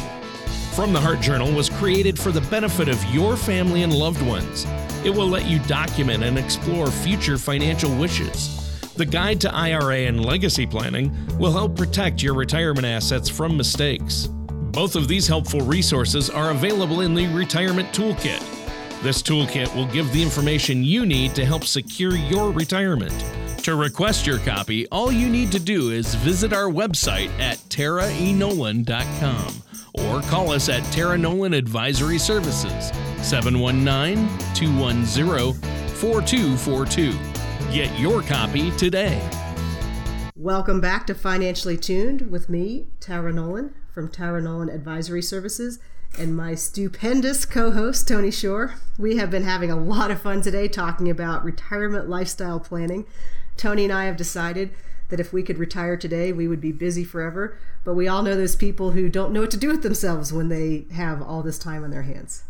From 0.75 0.93
the 0.93 1.01
Heart 1.01 1.21
Journal 1.21 1.51
was 1.51 1.71
created 1.71 2.19
for 2.19 2.31
the 2.31 2.41
benefit 2.41 2.87
of 2.87 3.03
your 3.05 3.35
family 3.35 3.81
and 3.81 3.93
loved 3.93 4.21
ones. 4.21 4.67
It 5.03 5.09
will 5.09 5.27
let 5.27 5.47
you 5.47 5.57
document 5.61 6.23
and 6.23 6.37
explore 6.37 6.91
future 6.91 7.39
financial 7.39 7.89
wishes. 7.97 8.91
The 8.93 9.05
Guide 9.07 9.41
to 9.41 9.51
IRA 9.51 10.01
and 10.01 10.23
Legacy 10.23 10.67
Planning 10.67 11.11
will 11.39 11.51
help 11.51 11.75
protect 11.75 12.21
your 12.21 12.35
retirement 12.35 12.85
assets 12.85 13.27
from 13.27 13.57
mistakes. 13.57 14.29
Both 14.75 14.97
of 14.97 15.07
these 15.07 15.25
helpful 15.25 15.61
resources 15.61 16.29
are 16.29 16.51
available 16.51 16.99
in 16.99 17.13
the 17.13 17.27
Retirement 17.27 17.87
Toolkit. 17.93 18.41
This 19.01 19.21
toolkit 19.21 19.73
will 19.73 19.85
give 19.85 20.11
the 20.11 20.21
information 20.21 20.83
you 20.83 21.05
need 21.05 21.33
to 21.35 21.45
help 21.45 21.63
secure 21.63 22.17
your 22.17 22.51
retirement. 22.51 23.13
To 23.63 23.77
request 23.77 24.27
your 24.27 24.39
copy, 24.39 24.85
all 24.89 25.13
you 25.13 25.29
need 25.29 25.49
to 25.53 25.61
do 25.61 25.91
is 25.91 26.13
visit 26.15 26.51
our 26.51 26.69
website 26.69 27.29
at 27.39 27.57
taraenolan.com 27.69 29.63
or 29.93 30.21
call 30.23 30.51
us 30.51 30.67
at 30.67 30.83
Tara 30.91 31.17
Nolan 31.17 31.53
Advisory 31.53 32.17
Services, 32.17 32.91
719 33.25 34.27
210 34.55 35.53
4242. 35.93 37.13
Get 37.71 37.97
your 37.97 38.21
copy 38.23 38.71
today. 38.71 39.25
Welcome 40.35 40.81
back 40.81 41.07
to 41.07 41.15
Financially 41.15 41.77
Tuned 41.77 42.29
with 42.29 42.49
me, 42.49 42.87
Tara 42.99 43.31
Nolan 43.31 43.73
from 43.95 44.09
Tara 44.09 44.41
Nolan 44.41 44.67
Advisory 44.69 45.21
Services, 45.21 45.79
and 46.19 46.35
my 46.35 46.53
stupendous 46.53 47.45
co 47.45 47.71
host, 47.71 48.05
Tony 48.05 48.29
Shore. 48.29 48.75
We 48.97 49.15
have 49.15 49.31
been 49.31 49.45
having 49.45 49.71
a 49.71 49.79
lot 49.79 50.11
of 50.11 50.21
fun 50.21 50.41
today 50.41 50.67
talking 50.67 51.09
about 51.09 51.45
retirement 51.45 52.09
lifestyle 52.09 52.59
planning. 52.59 53.05
Tony 53.55 53.85
and 53.85 53.93
I 53.93 54.03
have 54.05 54.17
decided 54.17 54.71
that 55.07 55.21
if 55.21 55.31
we 55.31 55.43
could 55.43 55.57
retire 55.57 55.95
today, 55.95 56.33
we 56.33 56.45
would 56.45 56.59
be 56.59 56.73
busy 56.73 57.05
forever. 57.05 57.57
But 57.85 57.93
we 57.93 58.05
all 58.05 58.21
know 58.21 58.35
those 58.35 58.57
people 58.57 58.91
who 58.91 59.07
don't 59.07 59.31
know 59.31 59.41
what 59.41 59.51
to 59.51 59.57
do 59.57 59.69
with 59.69 59.81
themselves 59.81 60.33
when 60.33 60.49
they 60.49 60.85
have 60.91 61.21
all 61.21 61.41
this 61.41 61.57
time 61.57 61.85
on 61.85 61.91
their 61.91 62.03
hands. 62.03 62.43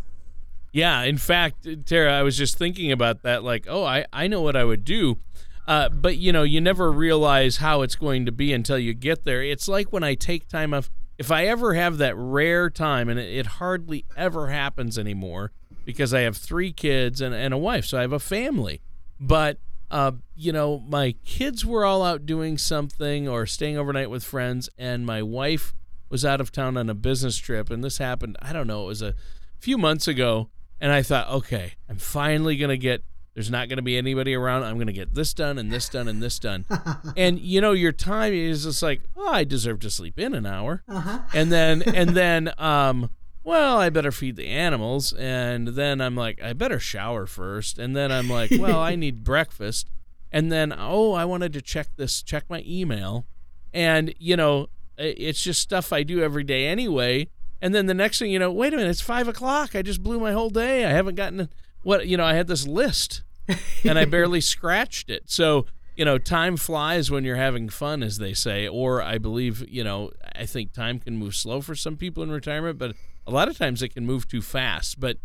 Yeah, 0.72 1.04
in 1.04 1.20
fact, 1.20 1.68
Tara, 1.86 2.12
I 2.12 2.24
was 2.24 2.36
just 2.36 2.58
thinking 2.58 2.92
about 2.92 3.22
that. 3.22 3.44
Like, 3.44 3.66
oh, 3.70 3.84
I, 3.84 4.06
I 4.12 4.28
know 4.28 4.42
what 4.42 4.56
I 4.56 4.64
would 4.64 4.84
do. 4.84 5.20
Uh, 5.68 5.90
but, 5.90 6.18
you 6.18 6.32
know, 6.32 6.44
you 6.44 6.60
never 6.60 6.92
realize 6.92 7.58
how 7.58 7.84
it's 7.84 7.96
going 7.96 8.26
to 8.26 8.32
be 8.32 8.52
until 8.52 8.80
you 8.80 8.96
get 8.96 9.26
there. 9.26 9.44
It's 9.44 9.68
like 9.68 9.94
when 9.94 10.04
I 10.04 10.16
take 10.16 10.48
time 10.48 10.74
off. 10.74 10.90
If 11.18 11.32
I 11.32 11.46
ever 11.46 11.74
have 11.74 11.98
that 11.98 12.16
rare 12.18 12.70
time, 12.70 13.10
and 13.10 13.20
it, 13.20 13.38
it 13.38 13.46
hardly 13.46 14.06
ever 14.18 14.50
happens 14.50 14.98
anymore 14.98 15.52
because 15.86 16.14
I 16.14 16.22
have 16.22 16.38
three 16.38 16.72
kids 16.74 17.22
and, 17.22 17.34
and 17.34 17.54
a 17.54 17.58
wife, 17.58 17.86
so 17.86 17.98
I 17.98 18.02
have 18.02 18.14
a 18.14 18.20
family. 18.20 18.82
But 19.20 19.60
uh, 19.92 20.12
you 20.36 20.52
know, 20.52 20.80
my 20.80 21.16
kids 21.24 21.66
were 21.66 21.86
all 21.86 22.04
out 22.04 22.26
doing 22.26 22.58
something 22.58 23.28
or 23.28 23.46
staying 23.46 23.78
overnight 23.78 24.10
with 24.10 24.24
friends, 24.24 24.70
and 24.78 25.06
my 25.06 25.22
wife 25.22 25.74
was 26.10 26.26
out 26.26 26.42
of 26.42 26.52
town 26.52 26.78
on 26.78 26.90
a 26.90 26.94
business 26.94 27.38
trip. 27.38 27.70
And 27.70 27.84
this 27.84 27.98
happened, 27.98 28.38
I 28.42 28.54
don't 28.54 28.68
know, 28.68 28.84
it 28.84 28.88
was 28.88 29.02
a 29.02 29.16
few 29.60 29.78
months 29.78 30.08
ago. 30.08 30.50
And 30.80 30.92
I 30.92 31.02
thought, 31.02 31.30
okay, 31.30 31.74
I'm 31.88 31.98
finally 31.98 32.58
going 32.58 32.70
to 32.70 32.78
get, 32.78 33.04
there's 33.36 33.52
not 33.52 33.68
going 33.68 33.78
to 33.78 33.84
be 33.84 33.98
anybody 33.98 34.34
around. 34.34 34.64
I'm 34.64 34.76
going 34.76 34.88
to 34.88 34.94
get 34.94 35.14
this 35.14 35.34
done 35.34 35.58
and 35.58 35.70
this 35.72 35.90
done 35.90 36.08
and 36.08 36.24
this 36.24 36.40
done. 36.40 36.66
and, 37.18 37.38
you 37.38 37.60
know, 37.60 37.74
your 37.74 37.92
time 37.92 38.34
is 38.34 38.64
just 38.64 38.82
like, 38.82 39.02
oh, 39.18 39.28
I 39.28 39.44
deserve 39.44 39.82
to 39.82 39.90
sleep 39.90 40.18
in 40.18 40.34
an 40.34 40.46
hour. 40.46 40.84
Uh-huh. 40.88 41.20
And 41.34 41.52
then, 41.52 41.82
and 41.82 42.12
then, 42.12 42.54
um, 42.58 43.10
well, 43.44 43.78
I 43.78 43.90
better 43.90 44.14
feed 44.14 44.38
the 44.38 44.48
animals. 44.48 45.12
And 45.12 45.68
then 45.70 46.00
I'm 46.00 46.16
like, 46.16 46.42
I 46.42 46.54
better 46.54 46.80
shower 46.80 47.26
first. 47.26 47.78
And 47.78 47.94
then 47.94 48.10
I'm 48.10 48.30
like, 48.30 48.52
well, 48.58 48.80
I 48.80 48.96
need 48.96 49.26
breakfast. 49.26 49.92
And 50.32 50.50
then, 50.50 50.74
oh, 50.76 51.12
I 51.12 51.26
wanted 51.26 51.52
to 51.54 51.62
check 51.62 51.90
this, 51.98 52.22
check 52.22 52.46
my 52.50 52.64
email. 52.66 53.26
And, 53.74 54.16
you 54.18 54.38
know, 54.38 54.70
it's 54.98 55.44
just 55.44 55.62
stuff 55.62 55.92
I 55.92 56.04
do 56.04 56.24
every 56.24 56.46
day 56.46 56.68
anyway. 56.68 57.28
And 57.62 57.76
then 57.76 57.88
the 57.88 57.94
next 57.94 58.20
thing 58.20 58.32
you 58.32 58.40
know, 58.40 58.50
wait 58.50 58.74
a 58.74 58.78
minute, 58.78 58.92
it's 58.92 59.02
five 59.02 59.28
o'clock. 59.28 59.76
I 59.76 59.82
just 59.82 60.02
blew 60.02 60.22
my 60.22 60.32
whole 60.32 60.50
day. 60.50 60.86
I 60.86 60.92
haven't 60.92 61.16
gotten 61.16 61.50
what, 61.84 62.08
you 62.08 62.16
know, 62.16 62.24
I 62.24 62.36
had 62.36 62.48
this 62.48 62.66
list 62.66 63.24
and 63.84 63.98
I 63.98 64.06
barely 64.06 64.42
scratched 64.42 65.10
it. 65.10 65.24
So, 65.28 65.66
you 65.96 66.06
know, 66.06 66.18
time 66.18 66.58
flies 66.58 67.10
when 67.12 67.24
you're 67.24 67.36
having 67.36 67.70
fun, 67.70 68.04
as 68.04 68.18
they 68.18 68.34
say. 68.34 68.68
Or 68.68 69.02
I 69.02 69.18
believe, 69.18 69.68
you 69.70 69.84
know, 69.84 70.12
I 70.36 70.46
think 70.46 70.74
time 70.74 71.00
can 71.00 71.18
move 71.18 71.36
slow 71.36 71.62
for 71.62 71.76
some 71.76 71.98
people 71.98 72.24
in 72.24 72.32
retirement, 72.32 72.78
but 72.78 72.96
a 73.28 73.32
lot 73.32 73.48
of 73.48 73.58
times 73.58 73.82
it 73.82 73.90
can 73.90 74.06
move 74.06 74.28
too 74.28 74.42
fast. 74.42 75.00
But 75.00 75.18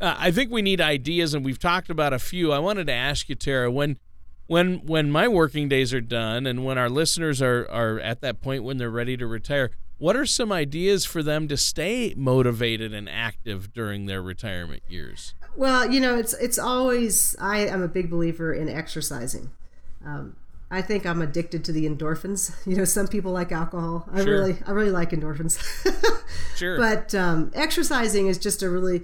uh, 0.00 0.14
I 0.18 0.30
think 0.30 0.50
we 0.50 0.62
need 0.62 0.80
ideas, 0.80 1.34
and 1.34 1.44
we've 1.44 1.58
talked 1.58 1.90
about 1.90 2.12
a 2.12 2.18
few. 2.18 2.52
I 2.52 2.58
wanted 2.58 2.86
to 2.86 2.92
ask 2.92 3.28
you, 3.28 3.34
Tara, 3.34 3.70
when 3.70 3.98
when 4.46 4.86
when 4.86 5.10
my 5.10 5.28
working 5.28 5.68
days 5.68 5.92
are 5.92 6.00
done, 6.00 6.46
and 6.46 6.64
when 6.64 6.78
our 6.78 6.88
listeners 6.88 7.42
are 7.42 7.68
are 7.70 7.98
at 8.00 8.20
that 8.20 8.40
point 8.40 8.64
when 8.64 8.78
they're 8.78 8.90
ready 8.90 9.16
to 9.16 9.26
retire, 9.26 9.70
what 9.98 10.16
are 10.16 10.26
some 10.26 10.52
ideas 10.52 11.04
for 11.04 11.22
them 11.22 11.48
to 11.48 11.56
stay 11.56 12.14
motivated 12.16 12.94
and 12.94 13.08
active 13.08 13.72
during 13.72 14.06
their 14.06 14.22
retirement 14.22 14.82
years? 14.88 15.34
Well, 15.56 15.90
you 15.90 16.00
know, 16.00 16.16
it's 16.16 16.34
it's 16.34 16.58
always 16.58 17.34
I 17.40 17.66
am 17.66 17.82
a 17.82 17.88
big 17.88 18.08
believer 18.08 18.52
in 18.52 18.68
exercising. 18.68 19.50
Um, 20.04 20.36
I 20.70 20.82
think 20.82 21.06
I'm 21.06 21.20
addicted 21.20 21.64
to 21.64 21.72
the 21.72 21.88
endorphins. 21.88 22.54
You 22.66 22.76
know, 22.76 22.84
some 22.84 23.08
people 23.08 23.32
like 23.32 23.50
alcohol. 23.50 24.08
I 24.12 24.22
sure. 24.22 24.32
really, 24.32 24.56
I 24.66 24.70
really 24.70 24.90
like 24.90 25.10
endorphins. 25.10 25.58
sure. 26.56 26.76
But 26.76 27.14
um, 27.14 27.50
exercising 27.54 28.28
is 28.28 28.38
just 28.38 28.62
a 28.62 28.70
really 28.70 29.02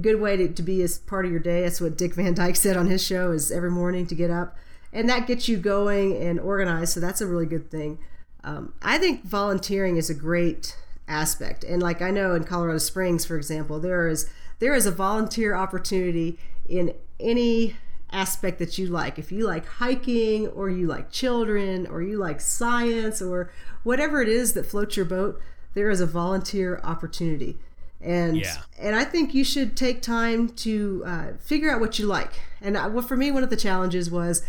good 0.00 0.20
way 0.20 0.36
to, 0.36 0.48
to 0.48 0.62
be 0.62 0.82
as 0.82 0.98
part 0.98 1.24
of 1.24 1.30
your 1.30 1.40
day. 1.40 1.62
That's 1.62 1.80
what 1.80 1.96
Dick 1.98 2.14
Van 2.14 2.34
Dyke 2.34 2.56
said 2.56 2.76
on 2.76 2.86
his 2.86 3.04
show: 3.04 3.30
is 3.30 3.52
every 3.52 3.70
morning 3.70 4.06
to 4.06 4.14
get 4.14 4.30
up, 4.30 4.56
and 4.92 5.08
that 5.08 5.26
gets 5.26 5.48
you 5.48 5.56
going 5.56 6.16
and 6.16 6.40
organized. 6.40 6.94
So 6.94 7.00
that's 7.00 7.20
a 7.20 7.26
really 7.26 7.46
good 7.46 7.70
thing. 7.70 7.98
Um, 8.44 8.74
I 8.82 8.98
think 8.98 9.24
volunteering 9.24 9.96
is 9.96 10.10
a 10.10 10.14
great 10.14 10.76
aspect, 11.08 11.64
and 11.64 11.82
like 11.82 12.02
I 12.02 12.10
know 12.10 12.34
in 12.34 12.44
Colorado 12.44 12.78
Springs, 12.78 13.24
for 13.24 13.36
example, 13.36 13.78
there 13.78 14.08
is 14.08 14.28
there 14.58 14.74
is 14.74 14.86
a 14.86 14.90
volunteer 14.90 15.54
opportunity 15.54 16.38
in 16.68 16.94
any 17.18 17.76
aspect 18.12 18.58
that 18.58 18.78
you 18.78 18.86
like. 18.86 19.18
If 19.18 19.32
you 19.32 19.46
like 19.46 19.66
hiking 19.66 20.48
or 20.48 20.70
you 20.70 20.86
like 20.86 21.10
children 21.10 21.86
or 21.86 22.02
you 22.02 22.18
like 22.18 22.40
science 22.40 23.20
or 23.22 23.50
whatever 23.82 24.22
it 24.22 24.28
is 24.28 24.52
that 24.52 24.66
floats 24.66 24.96
your 24.96 25.06
boat, 25.06 25.40
there 25.74 25.90
is 25.90 26.00
a 26.00 26.06
volunteer 26.06 26.80
opportunity. 26.84 27.58
And 28.00 28.36
yeah. 28.36 28.62
and 28.78 28.96
I 28.96 29.04
think 29.04 29.32
you 29.32 29.44
should 29.44 29.76
take 29.76 30.02
time 30.02 30.48
to 30.50 31.02
uh, 31.06 31.26
figure 31.38 31.70
out 31.70 31.80
what 31.80 31.98
you 31.98 32.06
like. 32.06 32.32
And 32.60 32.76
I, 32.76 32.88
well, 32.88 33.06
for 33.06 33.16
me, 33.16 33.30
one 33.30 33.44
of 33.44 33.50
the 33.50 33.56
challenges 33.56 34.10
was 34.10 34.42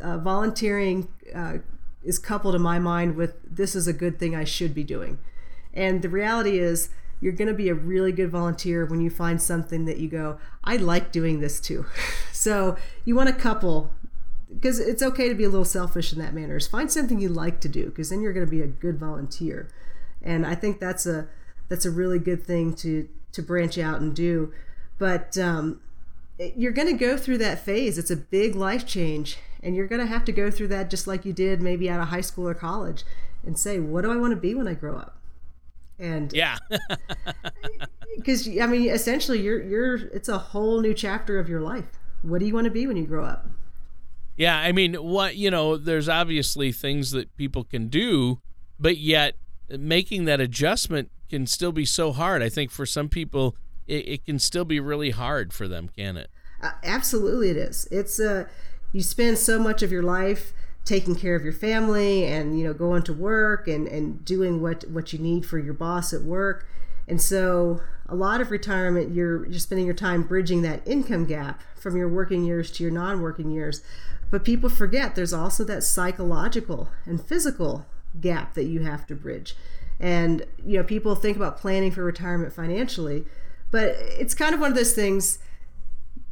uh, 0.00 0.18
volunteering 0.18 1.08
uh, 1.34 1.58
is 2.02 2.18
coupled 2.18 2.54
in 2.54 2.62
my 2.62 2.78
mind 2.78 3.16
with 3.16 3.34
this 3.44 3.74
is 3.74 3.86
a 3.86 3.92
good 3.92 4.18
thing 4.18 4.34
I 4.34 4.44
should 4.44 4.74
be 4.74 4.84
doing. 4.84 5.18
And 5.74 6.02
the 6.02 6.08
reality 6.08 6.58
is 6.58 6.90
you're 7.20 7.32
going 7.32 7.48
to 7.48 7.54
be 7.54 7.68
a 7.68 7.74
really 7.74 8.12
good 8.12 8.30
volunteer 8.30 8.86
when 8.86 9.00
you 9.00 9.10
find 9.10 9.40
something 9.40 9.84
that 9.84 9.98
you 9.98 10.08
go, 10.08 10.38
I 10.64 10.76
like 10.76 11.12
doing 11.12 11.40
this 11.40 11.60
too. 11.60 11.84
so 12.32 12.76
you 13.04 13.14
want 13.14 13.28
to 13.28 13.34
couple 13.34 13.90
because 14.52 14.80
it's 14.80 15.02
okay 15.02 15.28
to 15.28 15.34
be 15.34 15.44
a 15.44 15.48
little 15.48 15.64
selfish 15.64 16.12
in 16.12 16.18
that 16.18 16.34
manner. 16.34 16.56
Is 16.56 16.66
find 16.66 16.90
something 16.90 17.20
you 17.20 17.28
like 17.28 17.60
to 17.60 17.68
do 17.68 17.86
because 17.86 18.10
then 18.10 18.20
you're 18.20 18.32
going 18.32 18.46
to 18.46 18.50
be 18.50 18.62
a 18.62 18.66
good 18.66 18.98
volunteer. 18.98 19.68
And 20.22 20.46
I 20.46 20.54
think 20.54 20.80
that's 20.80 21.06
a 21.06 21.28
that's 21.68 21.84
a 21.84 21.90
really 21.90 22.18
good 22.18 22.44
thing 22.44 22.74
to 22.76 23.08
to 23.32 23.42
branch 23.42 23.78
out 23.78 24.00
and 24.00 24.14
do. 24.14 24.52
But 24.98 25.38
um, 25.38 25.80
you're 26.38 26.72
going 26.72 26.88
to 26.88 26.94
go 26.94 27.16
through 27.16 27.38
that 27.38 27.64
phase. 27.64 27.96
It's 27.96 28.10
a 28.10 28.16
big 28.16 28.54
life 28.54 28.86
change, 28.86 29.38
and 29.62 29.76
you're 29.76 29.86
going 29.86 30.00
to 30.00 30.06
have 30.06 30.24
to 30.26 30.32
go 30.32 30.50
through 30.50 30.68
that 30.68 30.90
just 30.90 31.06
like 31.06 31.24
you 31.24 31.32
did 31.32 31.60
maybe 31.60 31.88
out 31.90 32.00
of 32.00 32.08
high 32.08 32.20
school 32.20 32.48
or 32.48 32.54
college, 32.54 33.04
and 33.44 33.58
say, 33.58 33.80
what 33.80 34.02
do 34.02 34.12
I 34.12 34.16
want 34.16 34.32
to 34.32 34.36
be 34.36 34.54
when 34.54 34.68
I 34.68 34.74
grow 34.74 34.96
up? 34.96 35.16
And 35.98 36.32
yeah, 36.32 36.56
because 38.16 38.48
I 38.48 38.66
mean, 38.66 38.88
essentially, 38.88 39.40
you're 39.40 39.62
you're 39.62 39.96
it's 40.08 40.28
a 40.28 40.38
whole 40.38 40.80
new 40.80 40.94
chapter 40.94 41.38
of 41.38 41.48
your 41.48 41.60
life. 41.60 41.86
What 42.22 42.40
do 42.40 42.46
you 42.46 42.54
want 42.54 42.64
to 42.64 42.70
be 42.70 42.86
when 42.86 42.96
you 42.96 43.06
grow 43.06 43.24
up? 43.24 43.46
Yeah, 44.36 44.58
I 44.58 44.72
mean, 44.72 44.94
what 44.94 45.36
you 45.36 45.50
know, 45.50 45.76
there's 45.76 46.08
obviously 46.08 46.72
things 46.72 47.10
that 47.10 47.36
people 47.36 47.64
can 47.64 47.88
do, 47.88 48.40
but 48.78 48.96
yet 48.96 49.34
making 49.68 50.24
that 50.24 50.40
adjustment 50.40 51.10
can 51.28 51.46
still 51.46 51.72
be 51.72 51.84
so 51.84 52.12
hard. 52.12 52.42
I 52.42 52.48
think 52.48 52.70
for 52.70 52.86
some 52.86 53.08
people, 53.08 53.56
it, 53.86 54.08
it 54.08 54.24
can 54.24 54.38
still 54.38 54.64
be 54.64 54.80
really 54.80 55.10
hard 55.10 55.52
for 55.52 55.68
them, 55.68 55.90
can 55.94 56.16
it? 56.16 56.30
Uh, 56.62 56.72
absolutely, 56.82 57.50
it 57.50 57.56
is. 57.56 57.86
It's 57.90 58.18
uh, 58.18 58.46
you 58.92 59.02
spend 59.02 59.38
so 59.38 59.58
much 59.58 59.82
of 59.82 59.92
your 59.92 60.02
life 60.02 60.52
taking 60.84 61.14
care 61.14 61.36
of 61.36 61.44
your 61.44 61.52
family 61.52 62.24
and 62.24 62.58
you 62.58 62.64
know 62.64 62.72
going 62.72 63.02
to 63.02 63.12
work 63.12 63.68
and 63.68 63.86
and 63.86 64.24
doing 64.24 64.60
what 64.62 64.84
what 64.90 65.12
you 65.12 65.18
need 65.18 65.44
for 65.44 65.58
your 65.58 65.74
boss 65.74 66.12
at 66.12 66.22
work. 66.22 66.66
And 67.06 67.20
so 67.20 67.80
a 68.08 68.14
lot 68.14 68.40
of 68.40 68.50
retirement 68.50 69.14
you're 69.14 69.46
you're 69.46 69.60
spending 69.60 69.86
your 69.86 69.94
time 69.94 70.22
bridging 70.22 70.62
that 70.62 70.86
income 70.86 71.26
gap 71.26 71.62
from 71.76 71.96
your 71.96 72.08
working 72.08 72.44
years 72.44 72.70
to 72.72 72.82
your 72.82 72.92
non-working 72.92 73.50
years. 73.50 73.82
But 74.30 74.44
people 74.44 74.70
forget 74.70 75.14
there's 75.14 75.32
also 75.32 75.64
that 75.64 75.82
psychological 75.82 76.88
and 77.04 77.24
physical 77.24 77.86
gap 78.20 78.54
that 78.54 78.64
you 78.64 78.82
have 78.82 79.06
to 79.08 79.14
bridge. 79.14 79.56
And 79.98 80.46
you 80.64 80.78
know 80.78 80.84
people 80.84 81.14
think 81.14 81.36
about 81.36 81.58
planning 81.58 81.90
for 81.90 82.02
retirement 82.02 82.52
financially 82.52 83.26
but 83.70 83.94
it's 83.98 84.34
kind 84.34 84.54
of 84.54 84.60
one 84.60 84.70
of 84.70 84.76
those 84.76 84.94
things 84.94 85.38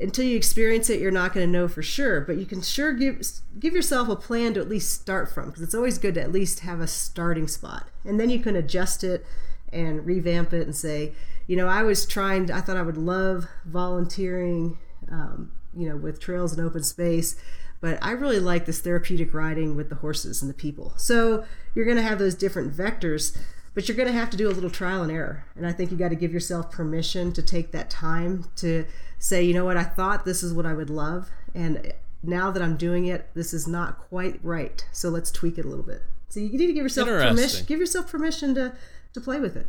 until 0.00 0.24
you 0.24 0.36
experience 0.36 0.88
it, 0.90 1.00
you're 1.00 1.10
not 1.10 1.32
going 1.32 1.46
to 1.46 1.52
know 1.52 1.68
for 1.68 1.82
sure. 1.82 2.20
But 2.20 2.36
you 2.36 2.46
can 2.46 2.62
sure 2.62 2.92
give 2.92 3.20
give 3.58 3.74
yourself 3.74 4.08
a 4.08 4.16
plan 4.16 4.54
to 4.54 4.60
at 4.60 4.68
least 4.68 4.92
start 4.92 5.32
from, 5.32 5.46
because 5.46 5.62
it's 5.62 5.74
always 5.74 5.98
good 5.98 6.14
to 6.14 6.22
at 6.22 6.32
least 6.32 6.60
have 6.60 6.80
a 6.80 6.86
starting 6.86 7.48
spot, 7.48 7.88
and 8.04 8.18
then 8.18 8.30
you 8.30 8.38
can 8.38 8.56
adjust 8.56 9.02
it 9.02 9.26
and 9.72 10.06
revamp 10.06 10.52
it 10.52 10.62
and 10.62 10.74
say, 10.74 11.12
you 11.46 11.56
know, 11.56 11.68
I 11.68 11.82
was 11.82 12.06
trying. 12.06 12.50
I 12.50 12.60
thought 12.60 12.76
I 12.76 12.82
would 12.82 12.96
love 12.96 13.46
volunteering, 13.66 14.78
um, 15.10 15.52
you 15.74 15.88
know, 15.88 15.96
with 15.96 16.20
trails 16.20 16.52
and 16.52 16.66
open 16.66 16.82
space. 16.82 17.36
But 17.80 17.98
I 18.02 18.10
really 18.10 18.40
like 18.40 18.66
this 18.66 18.80
therapeutic 18.80 19.32
riding 19.32 19.76
with 19.76 19.88
the 19.88 19.94
horses 19.94 20.42
and 20.42 20.50
the 20.50 20.54
people. 20.54 20.94
So 20.96 21.44
you're 21.76 21.84
going 21.84 21.96
to 21.96 22.02
have 22.02 22.18
those 22.18 22.34
different 22.34 22.74
vectors 22.74 23.36
but 23.78 23.86
you're 23.86 23.96
going 23.96 24.08
to 24.08 24.12
have 24.12 24.28
to 24.28 24.36
do 24.36 24.48
a 24.48 24.50
little 24.50 24.70
trial 24.70 25.04
and 25.04 25.12
error. 25.12 25.44
And 25.54 25.64
I 25.64 25.70
think 25.70 25.92
you 25.92 25.96
got 25.96 26.08
to 26.08 26.16
give 26.16 26.32
yourself 26.32 26.72
permission 26.72 27.32
to 27.34 27.42
take 27.42 27.70
that 27.70 27.88
time 27.88 28.46
to 28.56 28.84
say, 29.18 29.42
you 29.42 29.54
know 29.54 29.64
what, 29.64 29.76
I 29.76 29.84
thought 29.84 30.24
this 30.24 30.42
is 30.42 30.52
what 30.52 30.66
I 30.66 30.74
would 30.74 30.90
love. 30.90 31.30
And 31.54 31.92
now 32.22 32.50
that 32.50 32.62
I'm 32.62 32.76
doing 32.76 33.06
it, 33.06 33.28
this 33.34 33.52
is 33.52 33.66
not 33.66 33.98
quite 34.08 34.40
right. 34.42 34.84
So 34.92 35.08
let's 35.08 35.30
tweak 35.30 35.58
it 35.58 35.64
a 35.64 35.68
little 35.68 35.84
bit. 35.84 36.02
So 36.28 36.40
you 36.40 36.50
need 36.50 36.66
to 36.66 36.72
give 36.72 36.82
yourself 36.82 37.08
permission. 37.08 37.66
Give 37.66 37.80
yourself 37.80 38.10
permission 38.10 38.54
to 38.54 38.74
to 39.14 39.20
play 39.20 39.40
with 39.40 39.56
it. 39.56 39.66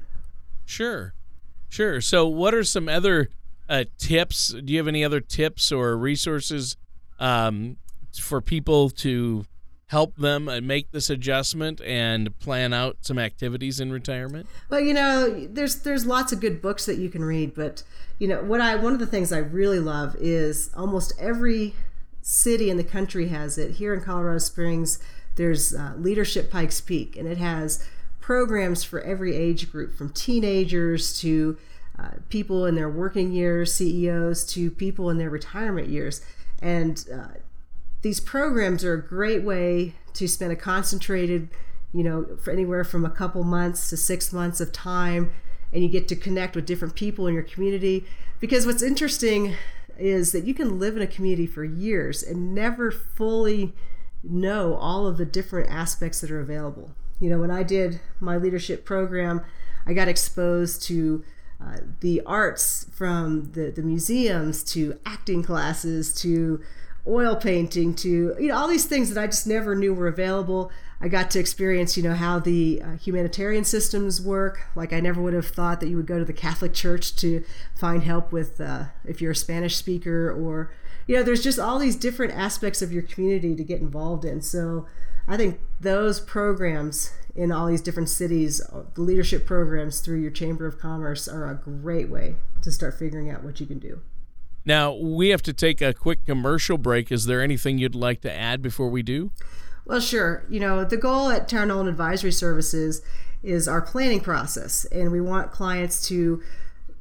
Sure, 0.66 1.14
sure. 1.70 2.02
So 2.02 2.28
what 2.28 2.54
are 2.54 2.64
some 2.64 2.90
other 2.90 3.30
uh, 3.70 3.86
tips? 3.98 4.50
Do 4.50 4.74
you 4.74 4.78
have 4.80 4.88
any 4.88 5.04
other 5.04 5.22
tips 5.22 5.72
or 5.72 5.98
resources 5.98 6.76
um, 7.20 7.78
for 8.20 8.42
people 8.42 8.90
to 8.90 9.46
help 9.90 10.16
them 10.18 10.48
uh, 10.48 10.62
make 10.62 10.92
this 10.92 11.10
adjustment 11.10 11.82
and 11.82 12.38
plan 12.40 12.74
out 12.74 12.98
some 13.02 13.18
activities 13.18 13.80
in 13.80 13.92
retirement? 13.92 14.48
Well, 14.70 14.80
you 14.80 14.94
know, 14.94 15.48
there's 15.48 15.82
there's 15.82 16.06
lots 16.06 16.32
of 16.32 16.40
good 16.40 16.62
books 16.62 16.86
that 16.86 16.98
you 16.98 17.10
can 17.10 17.24
read, 17.24 17.54
but 17.54 17.84
you 18.20 18.28
know, 18.28 18.42
what 18.42 18.62
I 18.62 18.76
one 18.76 18.94
of 18.94 19.00
the 19.00 19.08
things 19.08 19.34
I 19.34 19.40
really 19.40 19.80
love 19.80 20.16
is 20.20 20.70
almost 20.76 21.14
every 21.20 21.74
city 22.22 22.70
in 22.70 22.78
the 22.78 22.84
country 22.84 23.30
has 23.30 23.58
it. 23.58 23.72
Here 23.72 23.94
in 23.94 24.02
Colorado 24.02 24.38
Springs, 24.38 25.00
there's 25.36 25.74
uh, 25.74 25.94
Leadership 25.98 26.52
Pikes 26.52 26.82
Peak, 26.82 27.18
and 27.18 27.28
it 27.28 27.40
has 27.40 27.84
programs 28.20 28.84
for 28.84 29.02
every 29.02 29.36
age 29.36 29.72
group, 29.72 29.96
from 29.96 30.12
teenagers 30.12 31.20
to 31.22 31.58
uh, 31.98 32.10
people 32.30 32.68
in 32.68 32.76
their 32.76 32.90
working 32.90 33.32
years, 33.32 33.74
CEOs, 33.74 34.46
to 34.54 34.70
people 34.70 35.10
in 35.10 35.18
their 35.18 35.32
retirement 35.32 35.88
years, 35.88 36.22
and 36.62 37.06
uh, 37.12 37.40
these 38.02 38.20
programs 38.20 38.84
are 38.84 38.94
a 38.94 39.02
great 39.02 39.44
way 39.44 39.96
to 40.14 40.28
spend 40.28 40.52
a 40.52 40.56
concentrated, 40.56 41.50
you 41.94 42.04
know, 42.04 42.38
for 42.42 42.52
anywhere 42.52 42.84
from 42.84 43.06
a 43.06 43.10
couple 43.10 43.44
months 43.44 43.90
to 43.90 43.98
six 43.98 44.32
months 44.32 44.62
of 44.62 44.72
time, 44.72 45.32
and 45.74 45.84
you 45.84 45.90
get 45.90 46.08
to 46.08 46.16
connect 46.16 46.56
with 46.56 46.66
different 46.66 46.96
people 46.96 47.28
in 47.28 47.34
your 47.34 47.44
community. 47.44 48.06
Because 48.40 48.66
what's 48.66 48.82
interesting 48.82 49.56
is 49.98 50.32
that 50.32 50.46
you 50.46 50.54
can 50.54 50.80
live 50.80 50.96
in 50.96 51.04
a 51.04 51.08
community 51.08 51.46
for 51.46 51.64
years 51.64 52.24
and 52.24 52.56
never 52.56 52.90
fully 52.90 53.74
know 54.24 54.76
all 54.76 55.06
of 55.06 55.18
the 55.18 55.26
different 55.26 55.70
aspects 55.70 56.22
that 56.22 56.32
are 56.32 56.40
available. 56.40 56.92
You 57.20 57.30
know, 57.30 57.40
when 57.40 57.52
I 57.52 57.64
did 57.64 58.00
my 58.20 58.38
leadership 58.38 58.86
program, 58.86 59.42
I 59.86 59.94
got 59.94 60.08
exposed 60.08 60.82
to 60.84 61.24
uh, 61.62 61.78
the 62.00 62.22
arts 62.26 62.86
from 62.94 63.52
the, 63.52 63.72
the 63.72 63.82
museums 63.82 64.64
to 64.64 64.98
acting 65.06 65.44
classes 65.44 66.14
to 66.22 66.62
oil 67.08 67.36
painting 67.36 67.94
to 67.96 68.36
you 68.40 68.48
know 68.48 68.56
all 68.56 68.68
these 68.68 68.86
things 68.86 69.14
that 69.14 69.22
I 69.22 69.28
just 69.28 69.48
never 69.48 69.76
knew 69.76 69.94
were 69.94 70.08
available. 70.08 70.72
I 71.02 71.08
got 71.08 71.32
to 71.32 71.40
experience 71.40 71.96
you 71.96 72.04
know 72.04 72.14
how 72.14 72.40
the 72.40 72.82
uh, 72.84 72.92
humanitarian 72.98 73.64
systems 73.64 74.22
work. 74.22 74.68
Like 74.76 74.94
I 74.94 75.00
never 75.00 75.22
would 75.22 75.34
have 75.34 75.48
thought 75.48 75.80
that 75.80 75.88
you 75.90 75.98
would 75.98 76.08
go 76.08 76.20
to 76.20 76.26
the 76.26 76.34
Catholic 76.34 76.74
Church 76.74 77.16
to 77.18 77.44
find 77.76 78.04
help 78.04 78.32
with 78.32 78.60
uh, 78.60 78.86
if 79.06 79.22
you're 79.22 79.32
a 79.32 79.36
Spanish 79.36 79.76
speaker 79.76 80.32
or 80.32 80.72
you 81.08 81.16
know 81.16 81.24
there's 81.24 81.44
just 81.44 81.60
all 81.60 81.80
these 81.80 81.96
different 81.96 82.34
aspects 82.34 82.82
of 82.82 82.92
your 82.92 83.04
community 83.04 83.56
to 83.56 83.64
get 83.64 83.82
involved 83.82 84.26
in. 84.26 84.42
So 84.42 84.86
I 85.28 85.38
think 85.38 85.60
those 85.80 86.20
programs 86.20 87.12
in 87.36 87.52
all 87.52 87.68
these 87.68 87.82
different 87.82 88.10
cities, 88.10 88.62
uh, 88.74 88.84
the 88.96 89.02
leadership 89.02 89.46
programs 89.46 90.02
through 90.02 90.20
your 90.20 90.32
Chamber 90.32 90.66
of 90.66 90.80
Commerce 90.80 91.28
are 91.28 91.50
a 91.50 91.56
great 91.56 92.10
way 92.10 92.36
to 92.62 92.72
start 92.72 92.98
figuring 92.98 93.30
out 93.30 93.44
what 93.44 93.60
you 93.60 93.66
can 93.66 93.80
do. 93.80 94.02
Now, 94.66 94.94
we 94.94 95.30
have 95.30 95.42
to 95.44 95.54
take 95.54 95.82
a 95.82 95.94
quick 95.94 96.26
commercial 96.26 96.78
break. 96.78 97.12
Is 97.12 97.26
there 97.26 97.42
anything 97.42 97.78
you'd 97.78 97.96
like 97.96 98.22
to 98.22 98.32
add 98.32 98.62
before 98.62 98.90
we 98.90 99.02
do? 99.02 99.32
Well, 99.86 100.00
sure. 100.00 100.46
You 100.50 100.60
know, 100.60 100.84
the 100.84 100.98
goal 100.98 101.30
at 101.30 101.48
Tara 101.48 101.66
Nolan 101.66 101.88
Advisory 101.88 102.32
Services 102.32 103.02
is 103.42 103.68
our 103.68 103.82
planning 103.82 104.20
process, 104.20 104.86
and 104.86 105.12
we 105.12 105.22
want 105.22 105.52
clients 105.52 106.08
to 106.10 106.42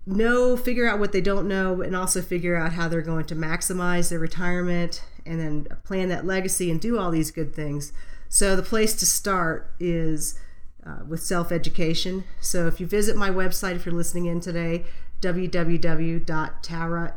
know, 0.06 0.56
figure 0.56 0.88
out 0.88 0.98
what 0.98 1.12
they 1.12 1.20
don't 1.20 1.46
know, 1.46 1.82
and 1.82 1.94
also 1.94 2.22
figure 2.22 2.56
out 2.56 2.72
how 2.72 2.88
they're 2.88 3.02
going 3.02 3.26
to 3.26 3.34
maximize 3.34 4.08
their 4.08 4.18
retirement 4.18 5.02
and 5.26 5.38
then 5.38 5.66
plan 5.84 6.08
that 6.08 6.24
legacy 6.24 6.70
and 6.70 6.80
do 6.80 6.98
all 6.98 7.10
these 7.10 7.30
good 7.30 7.54
things. 7.54 7.92
So, 8.28 8.56
the 8.56 8.62
place 8.62 8.94
to 8.96 9.06
start 9.06 9.70
is 9.78 10.38
uh, 10.86 11.00
with 11.06 11.22
self 11.22 11.52
education. 11.52 12.24
So, 12.40 12.66
if 12.66 12.80
you 12.80 12.86
visit 12.86 13.16
my 13.16 13.30
website, 13.30 13.76
if 13.76 13.84
you're 13.84 13.94
listening 13.94 14.26
in 14.26 14.40
today, 14.40 14.84
www.tara, 15.20 17.14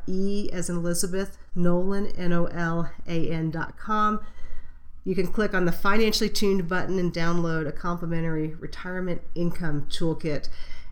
as 0.53 0.69
in 0.69 0.75
Elizabeth, 0.75 1.37
Nolan, 1.55 2.07
N-O-L-A-N.com. 2.17 2.99
You 5.03 5.15
can 5.15 5.27
click 5.27 5.53
on 5.53 5.65
the 5.65 5.71
Financially 5.71 6.29
Tuned 6.29 6.67
button 6.67 6.99
and 6.99 7.13
download 7.13 7.67
a 7.67 7.71
complimentary 7.71 8.53
retirement 8.55 9.21
income 9.33 9.87
toolkit. 9.89 10.47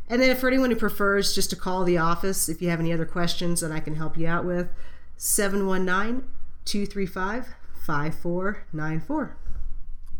And 0.07 0.21
then 0.21 0.35
for 0.35 0.47
anyone 0.47 0.71
who 0.71 0.75
prefers 0.75 1.35
just 1.35 1.51
to 1.51 1.55
call 1.55 1.83
the 1.83 1.99
office 1.99 2.49
if 2.49 2.61
you 2.61 2.69
have 2.69 2.79
any 2.79 2.91
other 2.91 3.05
questions 3.05 3.61
that 3.61 3.71
I 3.71 3.79
can 3.79 3.95
help 3.95 4.17
you 4.17 4.27
out 4.27 4.45
with, 4.45 4.69
719 5.17 6.27
235 6.65 7.55
5494. 7.73 9.35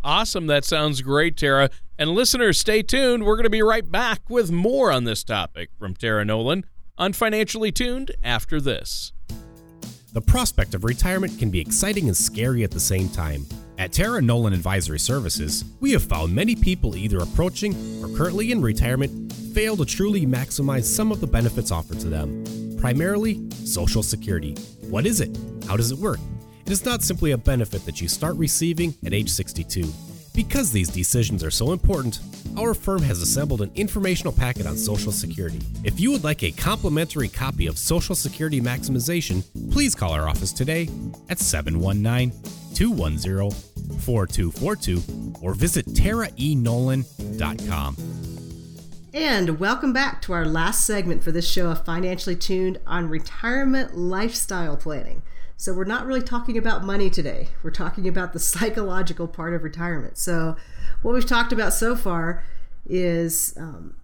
Awesome. 0.03 0.47
That 0.47 0.63
sounds 0.63 1.01
great, 1.01 1.35
Tara. 1.35 1.69
And 1.97 2.11
listeners, 2.11 2.59
stay 2.59 2.81
tuned. 2.81 3.25
We're 3.25 3.35
going 3.35 3.43
to 3.43 3.49
be 3.49 3.61
right 3.61 3.89
back 3.89 4.21
with 4.29 4.51
more 4.51 4.91
on 4.91 5.03
this 5.03 5.23
topic 5.23 5.69
from 5.77 5.95
Tara 5.95 6.23
Nolan 6.23 6.65
on 6.99 7.13
Financially 7.13 7.71
Tuned 7.71 8.11
after 8.23 8.59
this. 8.59 9.13
The 10.11 10.21
prospect 10.21 10.73
of 10.75 10.83
retirement 10.83 11.39
can 11.39 11.49
be 11.49 11.61
exciting 11.61 12.07
and 12.07 12.17
scary 12.17 12.63
at 12.63 12.71
the 12.71 12.79
same 12.79 13.07
time. 13.09 13.45
At 13.77 13.93
Tara 13.93 14.21
Nolan 14.21 14.53
Advisory 14.53 14.99
Services, 14.99 15.63
we 15.79 15.93
have 15.93 16.03
found 16.03 16.35
many 16.35 16.55
people 16.55 16.97
either 16.97 17.19
approaching 17.19 17.73
or 18.03 18.15
currently 18.17 18.51
in 18.51 18.61
retirement 18.61 19.31
fail 19.53 19.77
to 19.77 19.85
truly 19.85 20.25
maximize 20.25 20.83
some 20.83 21.11
of 21.11 21.21
the 21.21 21.27
benefits 21.27 21.71
offered 21.71 21.99
to 22.01 22.09
them. 22.09 22.43
Primarily, 22.79 23.49
Social 23.51 24.03
Security. 24.03 24.55
What 24.89 25.05
is 25.05 25.21
it? 25.21 25.37
How 25.67 25.77
does 25.77 25.91
it 25.91 25.97
work? 25.99 26.19
It 26.65 26.71
is 26.71 26.83
not 26.83 27.01
simply 27.01 27.31
a 27.31 27.37
benefit 27.37 27.85
that 27.85 28.01
you 28.01 28.07
start 28.09 28.35
receiving 28.35 28.95
at 29.05 29.13
age 29.13 29.29
62. 29.29 29.83
Because 30.33 30.71
these 30.71 30.89
decisions 30.89 31.43
are 31.43 31.51
so 31.51 31.71
important, 31.71 32.19
our 32.57 32.73
firm 32.73 33.03
has 33.03 33.21
assembled 33.21 33.61
an 33.61 33.71
informational 33.75 34.33
packet 34.33 34.65
on 34.65 34.75
Social 34.77 35.11
Security. 35.11 35.59
If 35.83 35.99
you 35.99 36.11
would 36.11 36.23
like 36.23 36.41
a 36.43 36.51
complimentary 36.51 37.27
copy 37.27 37.67
of 37.67 37.77
Social 37.77 38.15
Security 38.15 38.61
Maximization, 38.61 39.43
please 39.71 39.93
call 39.95 40.13
our 40.13 40.29
office 40.29 40.53
today 40.53 40.87
at 41.29 41.39
719 41.39 42.31
210 42.73 43.51
4242 43.99 45.33
or 45.41 45.53
visit 45.53 45.85
taraenolan.com. 45.87 47.95
And 49.11 49.59
welcome 49.59 49.91
back 49.91 50.21
to 50.23 50.33
our 50.33 50.45
last 50.45 50.85
segment 50.85 51.23
for 51.23 51.31
this 51.31 51.49
show 51.49 51.71
of 51.71 51.83
Financially 51.83 52.35
Tuned 52.35 52.79
on 52.85 53.09
retirement 53.09 53.97
lifestyle 53.97 54.77
planning. 54.77 55.23
So 55.59 55.73
we're 55.73 55.83
not 55.83 56.05
really 56.05 56.21
talking 56.21 56.57
about 56.57 56.85
money 56.85 57.09
today. 57.09 57.49
We're 57.63 57.71
talking 57.71 58.07
about 58.07 58.31
the 58.31 58.39
psychological 58.39 59.27
part 59.27 59.53
of 59.53 59.61
retirement. 59.61 60.17
So 60.17 60.55
what 61.01 61.13
we've 61.13 61.25
talked 61.25 61.51
about 61.51 61.73
so 61.73 61.97
far 61.97 62.45
is 62.87 63.53
um, 63.57 63.95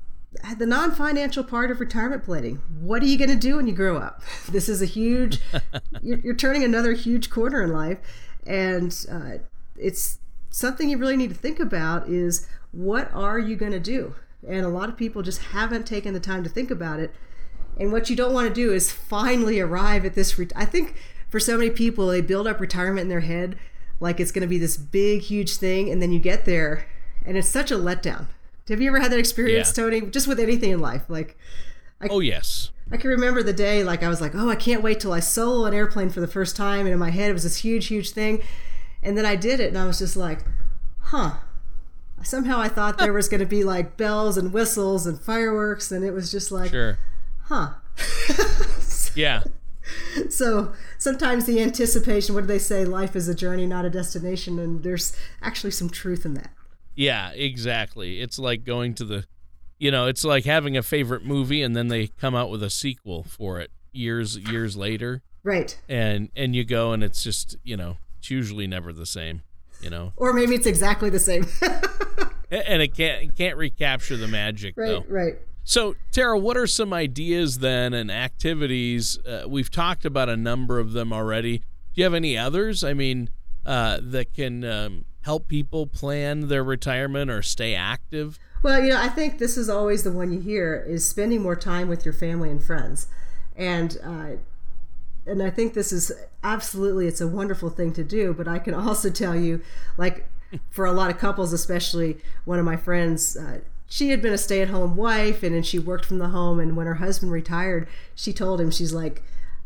the 0.58 0.66
non-financial 0.66 1.46
part 1.46 1.72
of 1.72 1.80
retirement 1.80 2.26
planning. 2.26 2.62
What 2.82 3.02
are 3.02 3.06
you 3.06 3.18
going 3.18 3.30
to 3.30 3.38
do 3.38 3.56
when 3.56 3.68
you 3.68 3.74
grow 3.74 3.96
up? 3.98 4.22
This 4.50 4.68
is 4.68 4.82
a 4.82 4.86
huge. 4.86 5.40
you're, 6.02 6.20
you're, 6.20 6.36
turning 6.36 6.66
another 6.66 6.92
huge 6.92 7.30
corner 7.30 7.64
in 7.64 7.72
life, 7.72 8.00
and 8.46 9.06
uh, 9.10 9.38
it's 9.78 10.20
something 10.50 10.90
you 10.90 10.98
really 10.98 11.16
need 11.16 11.30
to 11.30 11.38
think 11.38 11.62
about. 11.62 12.10
Is 12.10 12.50
what 12.74 13.10
are 13.14 13.40
you 13.40 13.56
going 13.56 13.72
to 13.72 13.80
do? 13.80 14.14
And 14.46 14.66
a 14.66 14.70
lot 14.70 14.90
of 14.90 14.98
people 14.98 15.22
just 15.22 15.42
haven't 15.42 15.88
taken 15.88 16.14
the 16.14 16.20
time 16.20 16.44
to 16.44 16.50
think 16.50 16.70
about 16.70 17.00
it. 17.00 17.16
And 17.80 17.94
what 17.94 18.10
you 18.10 18.16
don't 18.18 18.34
want 18.34 18.48
to 18.50 18.54
do 18.54 18.74
is 18.74 18.92
finally 18.92 19.62
arrive 19.62 20.06
at 20.06 20.16
this. 20.16 20.38
Re- 20.38 20.50
I 20.54 20.66
think 20.66 20.96
for 21.30 21.40
so 21.40 21.58
many 21.58 21.70
people, 21.70 22.08
they 22.08 22.22
build 22.22 22.48
up 22.48 22.60
retirement 22.60 23.04
in 23.04 23.10
their 23.10 23.22
head 23.22 23.58
like 24.00 24.20
it's 24.20 24.32
going 24.32 24.42
to 24.42 24.48
be 24.48 24.58
this 24.58 24.76
big, 24.76 25.22
huge 25.22 25.56
thing, 25.56 25.90
and 25.90 26.02
then 26.02 26.12
you 26.12 26.20
get 26.20 26.46
there, 26.46 26.86
and 27.26 27.38
it's 27.38 27.48
such 27.48 27.72
a 27.72 27.76
letdown 27.76 28.28
have 28.70 28.82
you 28.82 28.90
ever 28.90 29.00
had 29.00 29.12
that 29.12 29.20
experience, 29.20 29.70
yeah. 29.70 29.84
Tony? 29.84 30.02
Just 30.02 30.28
with 30.28 30.40
anything 30.40 30.72
in 30.72 30.80
life, 30.80 31.04
like. 31.08 31.38
I, 32.02 32.08
oh 32.10 32.20
yes. 32.20 32.72
I 32.92 32.98
can 32.98 33.10
remember 33.10 33.42
the 33.42 33.54
day, 33.54 33.84
like 33.84 34.04
I 34.04 34.10
was 34.10 34.22
like, 34.22 34.36
oh, 34.36 34.50
I 34.50 34.56
can't 34.56 34.84
wait 34.84 35.00
till 35.00 35.14
I 35.14 35.20
solo 35.20 35.66
an 35.66 35.74
airplane 35.74 36.10
for 36.10 36.20
the 36.20 36.28
first 36.28 36.56
time, 36.56 36.82
and 36.82 36.90
in 36.90 37.00
my 37.00 37.12
head 37.12 37.30
it 37.30 37.34
was 37.34 37.44
this 37.44 37.58
huge, 37.58 37.88
huge 37.88 38.12
thing, 38.12 38.44
and 39.02 39.18
then 39.18 39.26
I 39.26 39.36
did 39.36 39.60
it, 39.60 39.70
and 39.70 39.78
I 39.78 39.86
was 39.86 40.00
just 40.00 40.18
like, 40.18 40.44
huh. 41.00 41.36
Somehow 42.24 42.60
I 42.60 42.70
thought 42.70 42.98
there 42.98 43.14
was 43.14 43.30
going 43.30 43.40
to 43.40 43.46
be 43.46 43.64
like 43.64 43.98
bells 43.98 44.36
and 44.38 44.52
whistles 44.52 45.06
and 45.06 45.20
fireworks, 45.20 45.92
and 45.92 46.04
it 46.04 46.12
was 46.12 46.32
just 46.32 46.52
like, 46.52 46.72
sure, 46.72 46.98
huh. 47.44 47.74
yeah. 49.16 49.44
So 50.30 50.74
sometimes 50.98 51.46
the 51.46 51.62
anticipation, 51.62 52.34
what 52.36 52.42
do 52.42 52.48
they 52.48 52.60
say? 52.60 52.86
Life 52.86 53.16
is 53.16 53.28
a 53.28 53.36
journey, 53.36 53.66
not 53.68 53.86
a 53.86 53.90
destination, 53.90 54.60
and 54.60 54.84
there's 54.84 55.16
actually 55.42 55.72
some 55.72 55.90
truth 55.90 56.26
in 56.26 56.34
that. 56.36 56.52
Yeah, 56.96 57.32
exactly. 57.32 58.22
It's 58.22 58.40
like 58.40 58.64
going 58.64 58.94
to 58.96 59.06
the, 59.06 59.26
you 59.78 59.92
know, 59.92 60.08
it's 60.08 60.24
like 60.24 60.46
having 60.46 60.78
a 60.78 60.84
favorite 60.84 61.26
movie 61.26 61.62
and 61.62 61.76
then 61.76 61.90
they 61.90 62.08
come 62.08 62.34
out 62.36 62.50
with 62.50 62.64
a 62.64 62.70
sequel 62.70 63.24
for 63.24 63.60
it 63.60 63.72
years 63.92 64.38
years 64.38 64.76
later. 64.76 65.22
Right. 65.44 65.78
And 65.88 66.30
and 66.36 66.56
you 66.56 66.64
go 66.64 66.92
and 66.92 67.04
it's 67.04 67.24
just 67.24 67.56
you 67.64 67.78
know 67.78 67.98
it's 68.18 68.30
usually 68.30 68.68
never 68.68 68.92
the 68.94 69.06
same, 69.06 69.42
you 69.82 69.90
know. 69.90 70.14
Or 70.16 70.34
maybe 70.34 70.56
it's 70.56 70.66
exactly 70.66 71.10
the 71.10 71.20
same. 71.20 71.46
and 72.52 72.82
it 72.82 72.96
can't 72.96 73.24
it 73.24 73.36
can't 73.36 73.58
recapture 73.58 74.18
the 74.18 74.28
magic. 74.28 74.76
Right. 74.78 74.88
Though. 74.88 75.06
Right. 75.08 75.36
So, 75.68 75.96
Tara, 76.12 76.38
what 76.38 76.58
are 76.58 76.68
some 76.68 76.94
ideas 76.94 77.58
then 77.58 77.96
and 77.96 78.12
activities? 78.12 79.18
Uh, 79.26 79.46
we've 79.48 79.72
talked 79.72 80.06
about 80.06 80.30
a 80.30 80.38
number 80.38 80.78
of 80.78 80.94
them 80.94 81.12
already. 81.12 81.58
Do 81.58 81.66
you 81.96 82.04
have 82.04 82.14
any 82.14 82.38
others? 82.38 82.84
I 82.84 82.94
mean, 82.94 83.32
uh, 83.66 83.98
that 84.00 84.32
can 84.36 84.64
um, 84.64 85.06
help 85.22 85.48
people 85.48 85.88
plan 85.88 86.50
their 86.50 86.64
retirement 86.64 87.32
or 87.32 87.42
stay 87.42 87.74
active? 87.74 88.38
Well, 88.62 88.80
you 88.80 88.90
know, 88.90 89.02
I 89.02 89.10
think 89.10 89.40
this 89.40 89.58
is 89.58 89.68
always 89.68 90.04
the 90.04 90.12
one 90.12 90.32
you 90.32 90.40
hear 90.40 90.86
is 90.88 91.08
spending 91.08 91.42
more 91.42 91.56
time 91.56 91.88
with 91.88 92.06
your 92.06 92.14
family 92.14 92.52
and 92.52 92.64
friends, 92.64 93.08
and 93.56 93.98
uh, 94.04 94.38
and 95.26 95.42
I 95.42 95.50
think 95.50 95.74
this 95.74 95.92
is 95.92 96.12
absolutely 96.44 97.08
it's 97.08 97.22
a 97.22 97.28
wonderful 97.28 97.72
thing 97.72 97.92
to 97.94 98.04
do. 98.04 98.34
But 98.34 98.48
I 98.48 98.60
can 98.60 98.76
also 98.76 99.10
tell 99.10 99.36
you, 99.36 99.62
like 99.98 100.30
for 100.70 100.86
a 100.86 100.92
lot 100.92 101.10
of 101.10 101.18
couples, 101.18 101.54
especially 101.54 102.18
one 102.46 102.60
of 102.60 102.66
my 102.66 102.78
friends. 102.78 103.36
Uh, 103.36 103.62
she 103.88 104.10
had 104.10 104.22
been 104.22 104.34
a 104.34 104.38
stay-at-home 104.38 104.96
wife 104.96 105.44
and 105.44 105.56
then 105.56 105.64
she 105.64 105.80
worked 105.80 106.06
from 106.06 106.18
the 106.18 106.30
home 106.30 106.60
and 106.60 106.76
when 106.76 106.88
her 106.88 106.96
husband 106.96 107.32
retired 107.32 107.88
she 108.16 108.34
told 108.34 108.60
him 108.60 108.72
she's 108.72 108.94
like 108.94 109.22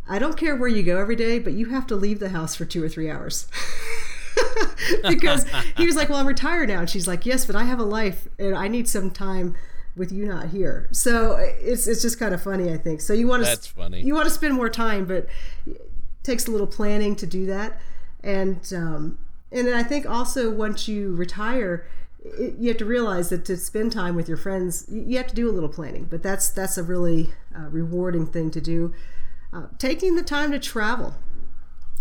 i 0.08 0.20
don't 0.20 0.38
care 0.38 0.56
where 0.56 0.70
you 0.70 0.84
go 0.84 1.00
every 1.00 1.16
day 1.16 1.40
but 1.40 1.54
you 1.54 1.68
have 1.68 1.88
to 1.88 1.96
leave 1.96 2.20
the 2.20 2.30
house 2.30 2.56
for 2.56 2.66
two 2.66 2.84
or 2.84 2.90
three 2.90 3.10
hours 3.10 3.48
because 5.08 5.46
he 5.78 5.86
was 5.86 5.96
like, 5.96 6.10
"Well, 6.10 6.20
I'm 6.20 6.28
retired 6.28 6.70
now," 6.70 6.80
and 6.80 6.90
she's 6.90 7.08
like, 7.08 7.26
"Yes, 7.26 7.46
but 7.46 7.56
I 7.56 7.64
have 7.64 7.80
a 7.80 7.84
life, 7.84 8.28
and 8.38 8.56
I 8.56 8.68
need 8.68 8.88
some 8.88 9.12
time." 9.12 9.56
with 9.96 10.12
you 10.12 10.26
not 10.26 10.50
here. 10.50 10.88
So 10.92 11.36
it's 11.36 11.88
it's 11.88 12.02
just 12.02 12.20
kind 12.20 12.34
of 12.34 12.42
funny, 12.42 12.72
I 12.72 12.78
think. 12.78 13.02
So 13.02 13.12
you 13.12 13.28
want 13.28 13.44
to 13.44 13.50
That's 13.50 13.68
funny. 13.68 14.02
You 14.02 14.14
want 14.14 14.28
to 14.28 14.34
spend 14.34 14.54
more 14.54 14.70
time, 14.70 15.06
but 15.06 15.28
it 15.68 15.92
takes 16.24 16.48
a 16.48 16.52
little 16.52 16.68
planning 16.68 17.16
to 17.18 17.28
do 17.28 17.46
that. 17.48 17.82
And 18.24 18.62
um, 18.74 19.18
and 19.52 19.68
then 19.68 19.74
I 19.74 19.84
think 19.84 20.10
also 20.10 20.50
once 20.52 20.88
you 20.88 21.14
retire, 21.16 21.86
it, 22.24 22.56
you 22.60 22.68
have 22.70 22.78
to 22.78 22.86
realize 22.86 23.30
that 23.30 23.46
to 23.46 23.58
spend 23.58 23.92
time 23.92 24.16
with 24.16 24.28
your 24.28 24.38
friends, 24.38 24.86
you 24.90 25.18
have 25.18 25.28
to 25.28 25.36
do 25.36 25.50
a 25.50 25.54
little 25.54 25.70
planning. 25.70 26.06
But 26.06 26.24
that's 26.24 26.50
that's 26.50 26.78
a 26.78 26.84
really 26.84 27.30
uh, 27.56 27.70
rewarding 27.70 28.28
thing 28.28 28.52
to 28.52 28.62
do. 28.62 28.94
Uh, 29.52 29.68
taking 29.78 30.16
the 30.16 30.24
time 30.24 30.52
to 30.52 30.60
travel 30.60 31.16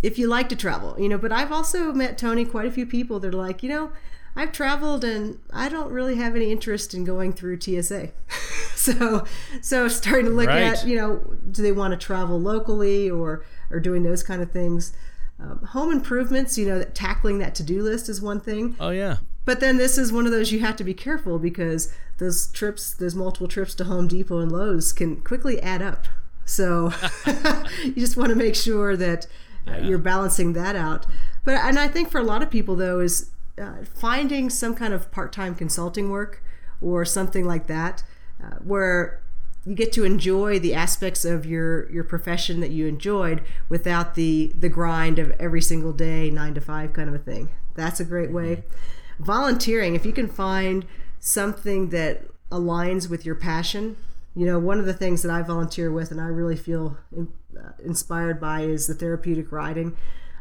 if 0.02 0.18
you 0.18 0.28
like 0.28 0.48
to 0.50 0.56
travel, 0.56 0.96
you 0.98 1.08
know. 1.08 1.18
But 1.18 1.32
I've 1.32 1.52
also 1.52 1.92
met 1.92 2.18
Tony 2.18 2.44
quite 2.44 2.66
a 2.66 2.70
few 2.70 2.86
people 2.86 3.20
that 3.20 3.34
are 3.34 3.38
like, 3.38 3.62
you 3.62 3.68
know, 3.68 3.92
I've 4.36 4.52
traveled 4.52 5.04
and 5.04 5.38
I 5.52 5.68
don't 5.68 5.90
really 5.90 6.16
have 6.16 6.36
any 6.36 6.52
interest 6.52 6.94
in 6.94 7.04
going 7.04 7.32
through 7.32 7.60
TSA. 7.60 8.10
so, 8.74 9.24
so 9.60 9.88
starting 9.88 10.26
to 10.26 10.30
look 10.32 10.46
right. 10.46 10.62
at, 10.62 10.86
you 10.86 10.96
know, 10.96 11.36
do 11.50 11.62
they 11.62 11.72
want 11.72 11.92
to 11.92 11.96
travel 11.96 12.40
locally 12.40 13.10
or 13.10 13.44
or 13.70 13.80
doing 13.80 14.02
those 14.02 14.22
kind 14.22 14.42
of 14.42 14.50
things. 14.50 14.92
Um, 15.40 15.64
home 15.66 15.92
improvements, 15.92 16.58
you 16.58 16.66
know, 16.66 16.78
that 16.78 16.94
tackling 16.94 17.38
that 17.38 17.54
to 17.56 17.62
do 17.62 17.82
list 17.82 18.08
is 18.08 18.20
one 18.20 18.40
thing. 18.40 18.76
Oh 18.80 18.90
yeah. 18.90 19.18
But 19.48 19.60
then 19.60 19.78
this 19.78 19.96
is 19.96 20.12
one 20.12 20.26
of 20.26 20.30
those 20.30 20.52
you 20.52 20.60
have 20.60 20.76
to 20.76 20.84
be 20.84 20.92
careful 20.92 21.38
because 21.38 21.90
those 22.18 22.48
trips, 22.48 22.92
those 22.92 23.14
multiple 23.14 23.48
trips 23.48 23.74
to 23.76 23.84
Home 23.84 24.06
Depot 24.06 24.40
and 24.40 24.52
Lowe's 24.52 24.92
can 24.92 25.22
quickly 25.22 25.58
add 25.62 25.80
up. 25.80 26.06
So 26.44 26.92
you 27.82 27.94
just 27.94 28.14
want 28.14 28.28
to 28.28 28.34
make 28.34 28.54
sure 28.54 28.94
that 28.94 29.26
yeah. 29.66 29.76
uh, 29.76 29.78
you're 29.78 29.96
balancing 29.96 30.52
that 30.52 30.76
out. 30.76 31.06
But 31.44 31.54
and 31.54 31.78
I 31.78 31.88
think 31.88 32.10
for 32.10 32.18
a 32.20 32.24
lot 32.24 32.42
of 32.42 32.50
people 32.50 32.76
though 32.76 33.00
is 33.00 33.30
uh, 33.58 33.84
finding 33.94 34.50
some 34.50 34.74
kind 34.74 34.92
of 34.92 35.10
part-time 35.10 35.54
consulting 35.54 36.10
work 36.10 36.42
or 36.82 37.06
something 37.06 37.46
like 37.46 37.68
that, 37.68 38.02
uh, 38.44 38.56
where 38.56 39.22
you 39.64 39.74
get 39.74 39.92
to 39.92 40.04
enjoy 40.04 40.58
the 40.58 40.74
aspects 40.74 41.24
of 41.24 41.46
your 41.46 41.90
your 41.90 42.04
profession 42.04 42.60
that 42.60 42.70
you 42.70 42.86
enjoyed 42.86 43.42
without 43.70 44.14
the 44.14 44.52
the 44.58 44.68
grind 44.68 45.18
of 45.18 45.30
every 45.40 45.62
single 45.62 45.94
day 45.94 46.30
nine 46.30 46.52
to 46.52 46.60
five 46.60 46.92
kind 46.92 47.08
of 47.08 47.14
a 47.14 47.18
thing. 47.18 47.48
That's 47.76 47.98
a 47.98 48.04
great 48.04 48.30
way. 48.30 48.56
Mm-hmm. 48.56 48.97
Volunteering, 49.18 49.94
if 49.94 50.06
you 50.06 50.12
can 50.12 50.28
find 50.28 50.86
something 51.20 51.90
that 51.90 52.22
aligns 52.50 53.08
with 53.08 53.24
your 53.26 53.34
passion. 53.34 53.96
You 54.34 54.46
know, 54.46 54.58
one 54.58 54.78
of 54.78 54.86
the 54.86 54.94
things 54.94 55.22
that 55.22 55.30
I 55.30 55.42
volunteer 55.42 55.90
with 55.90 56.10
and 56.10 56.20
I 56.20 56.26
really 56.26 56.56
feel 56.56 56.96
uh, 57.16 57.70
inspired 57.84 58.40
by 58.40 58.62
is 58.62 58.86
the 58.86 58.94
therapeutic 58.94 59.50
riding. 59.50 59.96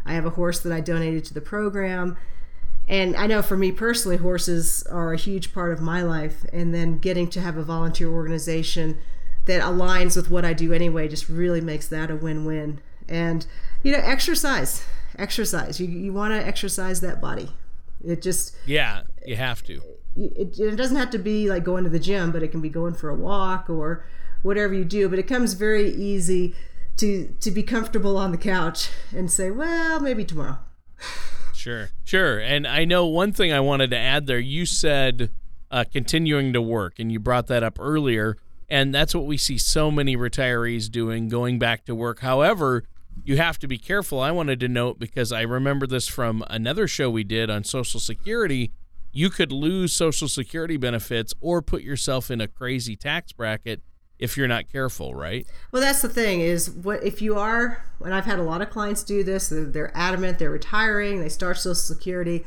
I 0.06 0.14
have 0.14 0.26
a 0.26 0.32
horse 0.32 0.60
that 0.60 0.72
I 0.72 0.80
donated 0.80 1.26
to 1.26 1.34
the 1.34 1.42
program. 1.42 2.18
And 2.88 3.16
I 3.18 3.28
know 3.28 3.42
for 3.42 3.58
me 3.58 3.72
personally, 3.72 4.18
horses 4.18 4.84
are 4.90 5.12
a 5.12 5.18
huge 5.18 5.54
part 5.54 5.74
of 5.74 5.82
my 5.82 6.02
life. 6.02 6.46
And 6.54 6.74
then 6.74 7.00
getting 7.00 7.30
to 7.32 7.42
have 7.42 7.58
a 7.58 7.64
volunteer 7.64 8.10
organization 8.10 8.98
that 9.46 9.62
aligns 9.62 10.16
with 10.16 10.30
what 10.30 10.46
I 10.46 10.54
do 10.54 10.72
anyway 10.74 11.08
just 11.08 11.28
really 11.28 11.62
makes 11.62 11.88
that 11.88 12.12
a 12.12 12.16
win 12.16 12.46
win. 12.46 12.80
And, 13.10 13.46
you 13.84 13.92
know, 13.92 14.00
exercise. 14.00 14.86
Exercise. 15.18 15.82
You, 15.82 15.88
you 15.88 16.14
want 16.14 16.34
to 16.34 16.46
exercise 16.46 17.02
that 17.02 17.20
body. 17.20 17.50
It 18.04 18.22
just. 18.22 18.56
Yeah, 18.66 19.02
you 19.26 19.36
have 19.36 19.64
to. 19.64 19.82
It, 20.16 20.60
it 20.60 20.76
doesn't 20.76 20.98
have 20.98 21.12
to 21.12 21.20
be 21.20 21.50
like 21.50 21.64
going 21.64 21.84
to 21.84 21.90
the 21.90 22.00
gym, 22.00 22.32
but 22.32 22.42
it 22.44 22.50
can 22.50 22.62
be 22.62 22.70
going 22.70 22.96
for 22.96 23.10
a 23.10 23.16
walk 23.16 23.70
or 23.70 24.06
whatever 24.42 24.74
you 24.74 24.86
do. 24.86 25.10
But 25.10 25.20
it 25.20 25.28
comes 25.28 25.54
very 25.54 25.90
easy 25.90 26.56
to 26.98 27.34
to 27.40 27.52
be 27.52 27.64
comfortable 27.64 28.18
on 28.18 28.32
the 28.32 28.38
couch 28.38 28.90
and 29.16 29.32
say, 29.32 29.52
well, 29.52 30.00
maybe 30.00 30.26
tomorrow. 30.26 30.60
Sure, 31.58 31.90
sure. 32.06 32.40
And 32.40 32.68
I 32.68 32.86
know 32.86 33.08
one 33.08 33.34
thing 33.34 33.52
I 33.52 33.60
wanted 33.60 33.90
to 33.90 33.98
add 33.98 34.28
there. 34.28 34.40
You 34.40 34.66
said 34.66 35.32
uh, 35.72 35.86
continuing 35.92 36.54
to 36.54 36.62
work, 36.62 37.00
and 37.00 37.12
you 37.12 37.20
brought 37.20 37.48
that 37.48 37.64
up 37.64 37.78
earlier, 37.80 38.38
and 38.70 38.94
that's 38.94 39.16
what 39.16 39.26
we 39.26 39.38
see 39.38 39.58
so 39.58 39.90
many 39.90 40.16
retirees 40.16 40.90
doing, 40.90 41.28
going 41.28 41.58
back 41.58 41.84
to 41.86 41.96
work. 41.96 42.20
However, 42.20 42.84
you 43.24 43.38
have 43.38 43.60
to 43.60 43.68
be 43.68 43.78
careful. 43.78 44.20
I 44.20 44.32
wanted 44.32 44.60
to 44.62 44.68
note 44.68 45.00
because 45.00 45.32
I 45.32 45.42
remember 45.42 45.88
this 45.88 46.08
from 46.08 46.44
another 46.50 46.88
show 46.88 47.10
we 47.10 47.24
did 47.24 47.50
on 47.50 47.64
Social 47.64 48.00
Security. 48.00 48.72
You 49.12 49.30
could 49.30 49.52
lose 49.52 49.94
Social 49.94 50.28
Security 50.28 50.78
benefits 50.78 51.34
or 51.42 51.62
put 51.62 51.82
yourself 51.82 52.30
in 52.30 52.42
a 52.42 52.48
crazy 52.48 52.96
tax 52.96 53.32
bracket 53.32 53.82
if 54.20 54.36
you're 54.36 54.48
not 54.48 54.72
careful, 54.72 55.14
right? 55.14 55.46
Well, 55.72 55.82
that's 55.82 56.02
the 56.02 56.10
thing 56.10 56.42
is 56.42 56.70
what 56.70 57.04
if 57.04 57.22
you 57.22 57.38
are, 57.38 57.84
and 58.04 58.14
I've 58.14 58.26
had 58.26 58.40
a 58.40 58.44
lot 58.44 58.62
of 58.62 58.70
clients 58.70 59.04
do 59.04 59.24
this, 59.24 59.50
they're, 59.50 59.66
they're 59.66 59.98
adamant, 59.98 60.40
they're 60.40 60.50
retiring, 60.50 61.22
they 61.22 61.30
start 61.30 61.58
Social 61.58 61.76
Security, 61.76 62.44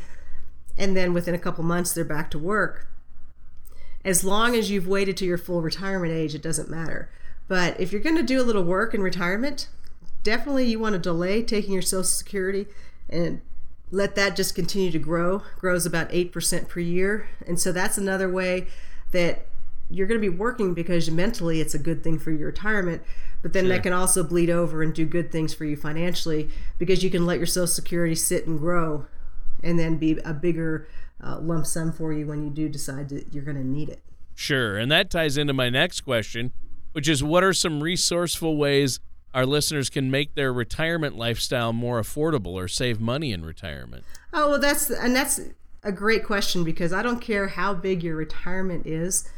and 0.76 0.96
then 0.96 1.12
within 1.12 1.34
a 1.34 1.38
couple 1.38 1.62
months 1.64 1.92
they're 1.92 2.04
back 2.04 2.30
to 2.32 2.38
work. 2.38 2.88
As 4.04 4.24
long 4.24 4.56
as 4.56 4.70
you've 4.70 4.88
waited 4.88 5.16
to 5.18 5.26
your 5.26 5.38
full 5.38 5.62
retirement 5.62 6.12
age, 6.12 6.34
it 6.34 6.42
doesn't 6.42 6.70
matter. 6.70 7.10
But 7.48 7.78
if 7.78 7.92
you're 7.92 8.00
going 8.00 8.16
to 8.16 8.22
do 8.22 8.40
a 8.40 8.44
little 8.44 8.62
work 8.62 8.94
in 8.94 9.02
retirement, 9.02 9.68
definitely 10.22 10.66
you 10.66 10.78
want 10.78 10.94
to 10.94 10.98
delay 10.98 11.42
taking 11.42 11.72
your 11.72 11.82
Social 11.82 12.04
Security 12.04 12.66
and 13.08 13.40
let 13.90 14.14
that 14.14 14.36
just 14.36 14.54
continue 14.54 14.90
to 14.90 14.98
grow. 14.98 15.42
Grows 15.58 15.86
about 15.86 16.10
8% 16.10 16.68
per 16.68 16.80
year. 16.80 17.28
And 17.46 17.58
so 17.58 17.72
that's 17.72 17.98
another 17.98 18.30
way 18.30 18.66
that 19.12 19.46
you're 19.90 20.06
going 20.06 20.20
to 20.20 20.30
be 20.30 20.34
working 20.34 20.74
because 20.74 21.10
mentally 21.10 21.60
it's 21.60 21.74
a 21.74 21.78
good 21.78 22.04
thing 22.04 22.18
for 22.18 22.30
your 22.30 22.46
retirement 22.46 23.02
but 23.42 23.54
then 23.54 23.64
sure. 23.64 23.70
that 23.70 23.82
can 23.82 23.92
also 23.92 24.22
bleed 24.22 24.50
over 24.50 24.82
and 24.82 24.94
do 24.94 25.04
good 25.04 25.32
things 25.32 25.52
for 25.52 25.64
you 25.64 25.74
financially 25.74 26.48
because 26.78 27.02
you 27.02 27.10
can 27.10 27.26
let 27.26 27.38
your 27.38 27.46
social 27.46 27.66
security 27.66 28.14
sit 28.14 28.46
and 28.46 28.60
grow 28.60 29.06
and 29.64 29.80
then 29.80 29.96
be 29.96 30.16
a 30.24 30.32
bigger 30.32 30.86
uh, 31.24 31.40
lump 31.40 31.66
sum 31.66 31.90
for 31.90 32.12
you 32.12 32.24
when 32.24 32.44
you 32.44 32.50
do 32.50 32.68
decide 32.68 33.08
that 33.08 33.34
you're 33.34 33.42
going 33.42 33.56
to 33.56 33.66
need 33.66 33.88
it 33.88 34.00
Sure. 34.40 34.78
And 34.78 34.90
that 34.90 35.10
ties 35.10 35.36
into 35.36 35.52
my 35.52 35.68
next 35.68 36.00
question, 36.00 36.52
which 36.92 37.06
is 37.06 37.22
what 37.22 37.44
are 37.44 37.52
some 37.52 37.82
resourceful 37.82 38.56
ways 38.56 38.98
our 39.34 39.46
listeners 39.46 39.90
can 39.90 40.10
make 40.10 40.34
their 40.34 40.52
retirement 40.52 41.16
lifestyle 41.16 41.72
more 41.72 42.00
affordable 42.00 42.52
or 42.52 42.68
save 42.68 43.00
money 43.00 43.32
in 43.32 43.44
retirement? 43.44 44.04
Oh, 44.32 44.50
well, 44.50 44.58
that's, 44.58 44.90
and 44.90 45.14
that's 45.14 45.40
a 45.82 45.92
great 45.92 46.24
question 46.24 46.64
because 46.64 46.92
I 46.92 47.02
don't 47.02 47.20
care 47.20 47.48
how 47.48 47.74
big 47.74 48.02
your 48.02 48.16
retirement 48.16 48.86
is. 48.86 49.28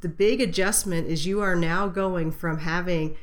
The 0.00 0.08
big 0.08 0.40
adjustment 0.40 1.08
is 1.08 1.26
you 1.26 1.40
are 1.40 1.56
now 1.56 1.88
going 1.88 2.32
from 2.32 2.60
having 2.60 3.16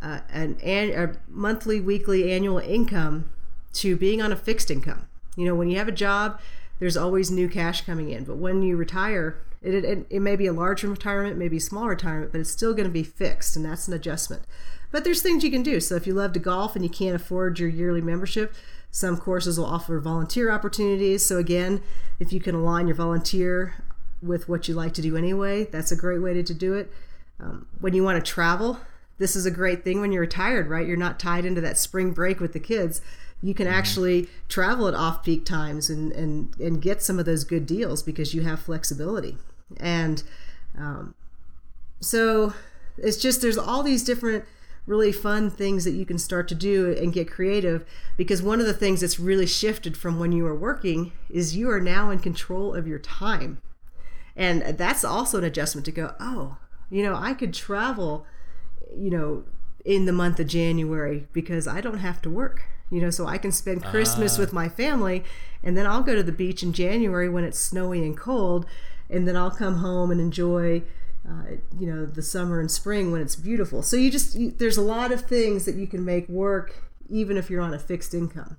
uh, 0.00 0.20
an, 0.30 0.58
an 0.62 0.90
a 0.90 1.16
monthly, 1.28 1.80
weekly, 1.80 2.32
annual 2.32 2.58
income 2.58 3.30
to 3.74 3.96
being 3.96 4.22
on 4.22 4.32
a 4.32 4.36
fixed 4.36 4.70
income. 4.70 5.08
You 5.36 5.44
know, 5.44 5.54
when 5.54 5.68
you 5.68 5.78
have 5.78 5.88
a 5.88 5.92
job, 5.92 6.40
there's 6.78 6.96
always 6.96 7.30
new 7.30 7.48
cash 7.48 7.82
coming 7.82 8.10
in. 8.10 8.24
But 8.24 8.36
when 8.36 8.62
you 8.62 8.76
retire, 8.76 9.42
it, 9.62 9.74
it, 9.84 10.06
it 10.08 10.20
may 10.20 10.36
be 10.36 10.46
a 10.46 10.52
larger 10.52 10.88
retirement, 10.88 11.36
maybe 11.36 11.58
a 11.58 11.60
small 11.60 11.86
retirement, 11.86 12.32
but 12.32 12.40
it's 12.40 12.50
still 12.50 12.72
going 12.72 12.88
to 12.88 12.92
be 12.92 13.02
fixed, 13.02 13.56
and 13.56 13.64
that's 13.64 13.86
an 13.86 13.94
adjustment. 13.94 14.42
But 14.90 15.04
there's 15.04 15.22
things 15.22 15.44
you 15.44 15.50
can 15.50 15.62
do. 15.62 15.80
So 15.80 15.94
if 15.94 16.06
you 16.06 16.14
love 16.14 16.32
to 16.32 16.40
golf 16.40 16.74
and 16.74 16.84
you 16.84 16.90
can't 16.90 17.14
afford 17.14 17.58
your 17.58 17.68
yearly 17.68 18.00
membership, 18.00 18.54
some 18.90 19.16
courses 19.16 19.58
will 19.58 19.66
offer 19.66 19.98
volunteer 20.00 20.50
opportunities. 20.50 21.24
So 21.24 21.38
again, 21.38 21.82
if 22.18 22.32
you 22.32 22.40
can 22.40 22.54
align 22.54 22.88
your 22.88 22.96
volunteer 22.96 23.84
with 24.20 24.48
what 24.48 24.68
you 24.68 24.74
like 24.74 24.94
to 24.94 25.02
do 25.02 25.16
anyway, 25.16 25.64
that's 25.64 25.92
a 25.92 25.96
great 25.96 26.20
way 26.20 26.34
to, 26.34 26.42
to 26.42 26.54
do 26.54 26.74
it. 26.74 26.92
Um, 27.38 27.66
when 27.80 27.94
you 27.94 28.02
want 28.02 28.22
to 28.22 28.30
travel, 28.30 28.80
this 29.18 29.36
is 29.36 29.46
a 29.46 29.50
great 29.50 29.84
thing 29.84 30.00
when 30.00 30.12
you're 30.12 30.22
retired, 30.22 30.68
right? 30.68 30.86
You're 30.86 30.96
not 30.96 31.20
tied 31.20 31.44
into 31.44 31.60
that 31.60 31.78
spring 31.78 32.10
break 32.10 32.40
with 32.40 32.52
the 32.52 32.60
kids 32.60 33.00
you 33.42 33.54
can 33.54 33.66
mm-hmm. 33.66 33.76
actually 33.76 34.28
travel 34.48 34.88
at 34.88 34.94
off 34.94 35.22
peak 35.22 35.44
times 35.44 35.88
and, 35.88 36.12
and, 36.12 36.58
and 36.60 36.82
get 36.82 37.02
some 37.02 37.18
of 37.18 37.24
those 37.24 37.44
good 37.44 37.66
deals 37.66 38.02
because 38.02 38.34
you 38.34 38.42
have 38.42 38.60
flexibility. 38.60 39.36
And 39.78 40.22
um, 40.76 41.14
so 42.00 42.54
it's 42.98 43.16
just 43.16 43.40
there's 43.40 43.58
all 43.58 43.82
these 43.82 44.04
different 44.04 44.44
really 44.86 45.12
fun 45.12 45.50
things 45.50 45.84
that 45.84 45.92
you 45.92 46.04
can 46.04 46.18
start 46.18 46.48
to 46.48 46.54
do 46.54 46.92
and 46.92 47.12
get 47.12 47.30
creative 47.30 47.84
because 48.16 48.42
one 48.42 48.60
of 48.60 48.66
the 48.66 48.74
things 48.74 49.00
that's 49.00 49.20
really 49.20 49.46
shifted 49.46 49.96
from 49.96 50.18
when 50.18 50.32
you 50.32 50.44
were 50.44 50.54
working 50.54 51.12
is 51.28 51.56
you 51.56 51.70
are 51.70 51.80
now 51.80 52.10
in 52.10 52.18
control 52.18 52.74
of 52.74 52.86
your 52.86 52.98
time. 52.98 53.60
And 54.36 54.62
that's 54.78 55.04
also 55.04 55.38
an 55.38 55.44
adjustment 55.44 55.84
to 55.86 55.92
go, 55.92 56.14
oh, 56.18 56.56
you 56.90 57.02
know, 57.02 57.14
I 57.14 57.34
could 57.34 57.52
travel, 57.52 58.26
you 58.96 59.10
know, 59.10 59.44
in 59.84 60.06
the 60.06 60.12
month 60.12 60.40
of 60.40 60.46
January 60.46 61.26
because 61.32 61.68
I 61.68 61.80
don't 61.80 61.98
have 61.98 62.20
to 62.22 62.30
work 62.30 62.64
you 62.90 63.00
know, 63.00 63.10
so 63.10 63.26
I 63.26 63.38
can 63.38 63.52
spend 63.52 63.82
ah. 63.84 63.90
Christmas 63.90 64.36
with 64.36 64.52
my 64.52 64.68
family 64.68 65.24
and 65.62 65.76
then 65.76 65.86
I'll 65.86 66.02
go 66.02 66.14
to 66.14 66.22
the 66.22 66.32
beach 66.32 66.62
in 66.62 66.72
January 66.72 67.28
when 67.28 67.44
it's 67.44 67.58
snowy 67.58 68.04
and 68.04 68.16
cold 68.16 68.66
and 69.08 69.26
then 69.26 69.36
I'll 69.36 69.50
come 69.50 69.76
home 69.76 70.10
and 70.10 70.20
enjoy 70.20 70.82
uh, 71.28 71.56
you 71.78 71.86
know 71.86 72.06
the 72.06 72.22
summer 72.22 72.60
and 72.60 72.70
spring 72.70 73.12
when 73.12 73.20
it's 73.20 73.36
beautiful 73.36 73.82
so 73.82 73.96
you 73.96 74.10
just 74.10 74.34
you, 74.34 74.50
there's 74.50 74.76
a 74.76 74.82
lot 74.82 75.12
of 75.12 75.22
things 75.22 75.64
that 75.64 75.74
you 75.74 75.86
can 75.86 76.04
make 76.04 76.28
work 76.28 76.82
even 77.08 77.36
if 77.36 77.50
you're 77.50 77.60
on 77.60 77.74
a 77.74 77.78
fixed 77.78 78.14
income 78.14 78.56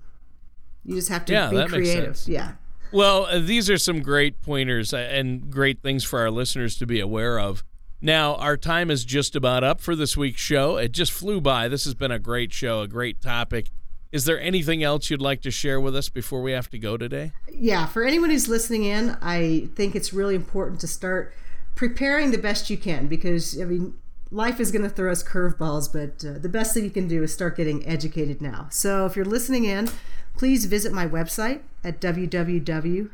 you 0.83 0.95
just 0.95 1.09
have 1.09 1.25
to 1.25 1.33
yeah, 1.33 1.49
be 1.49 1.65
creative 1.65 2.19
yeah 2.27 2.53
well 2.91 3.25
uh, 3.25 3.39
these 3.39 3.69
are 3.69 3.77
some 3.77 4.01
great 4.01 4.41
pointers 4.41 4.93
uh, 4.93 4.97
and 4.97 5.49
great 5.49 5.81
things 5.81 6.03
for 6.03 6.19
our 6.19 6.29
listeners 6.29 6.77
to 6.77 6.85
be 6.85 6.99
aware 6.99 7.39
of 7.39 7.63
now, 8.03 8.33
our 8.35 8.57
time 8.57 8.89
is 8.89 9.05
just 9.05 9.35
about 9.35 9.63
up 9.63 9.79
for 9.79 9.95
this 9.95 10.17
week's 10.17 10.41
show. 10.41 10.77
It 10.77 10.91
just 10.91 11.11
flew 11.11 11.39
by. 11.39 11.67
This 11.67 11.85
has 11.85 11.93
been 11.93 12.09
a 12.09 12.17
great 12.17 12.51
show, 12.51 12.81
a 12.81 12.87
great 12.87 13.21
topic. 13.21 13.69
Is 14.11 14.25
there 14.25 14.41
anything 14.41 14.83
else 14.83 15.09
you'd 15.11 15.21
like 15.21 15.41
to 15.43 15.51
share 15.51 15.79
with 15.79 15.95
us 15.95 16.09
before 16.09 16.41
we 16.41 16.51
have 16.51 16.67
to 16.71 16.79
go 16.79 16.97
today? 16.97 17.31
Yeah, 17.53 17.85
for 17.85 18.03
anyone 18.03 18.31
who's 18.31 18.49
listening 18.49 18.85
in, 18.85 19.17
I 19.21 19.69
think 19.75 19.95
it's 19.95 20.11
really 20.11 20.33
important 20.33 20.79
to 20.81 20.87
start 20.87 21.33
preparing 21.81 22.29
the 22.29 22.37
best 22.37 22.69
you 22.69 22.77
can 22.77 23.07
because, 23.07 23.59
I 23.59 23.63
mean, 23.63 23.95
life 24.29 24.59
is 24.59 24.71
going 24.71 24.83
to 24.83 24.89
throw 24.89 25.11
us 25.11 25.23
curveballs, 25.23 25.91
but 25.91 26.23
uh, 26.23 26.37
the 26.37 26.47
best 26.47 26.75
thing 26.75 26.83
you 26.83 26.91
can 26.91 27.07
do 27.07 27.23
is 27.23 27.33
start 27.33 27.57
getting 27.57 27.83
educated 27.87 28.39
now. 28.39 28.67
So 28.69 29.07
if 29.07 29.15
you're 29.15 29.25
listening 29.25 29.65
in, 29.65 29.89
please 30.37 30.65
visit 30.65 30.93
my 30.93 31.07
website 31.07 31.61
at 31.83 31.99
www.tara, 31.99 33.09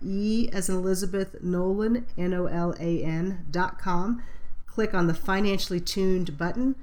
E 0.00 0.48
as 0.52 0.68
in 0.68 0.76
Elizabeth, 0.76 1.42
Nolan, 1.42 2.06
N 2.16 2.34
O 2.34 2.46
L 2.46 2.72
A 2.78 3.02
N 3.02 3.44
dot 3.50 3.80
com. 3.80 4.22
Click 4.68 4.94
on 4.94 5.08
the 5.08 5.14
financially 5.14 5.80
tuned 5.80 6.38
button 6.38 6.76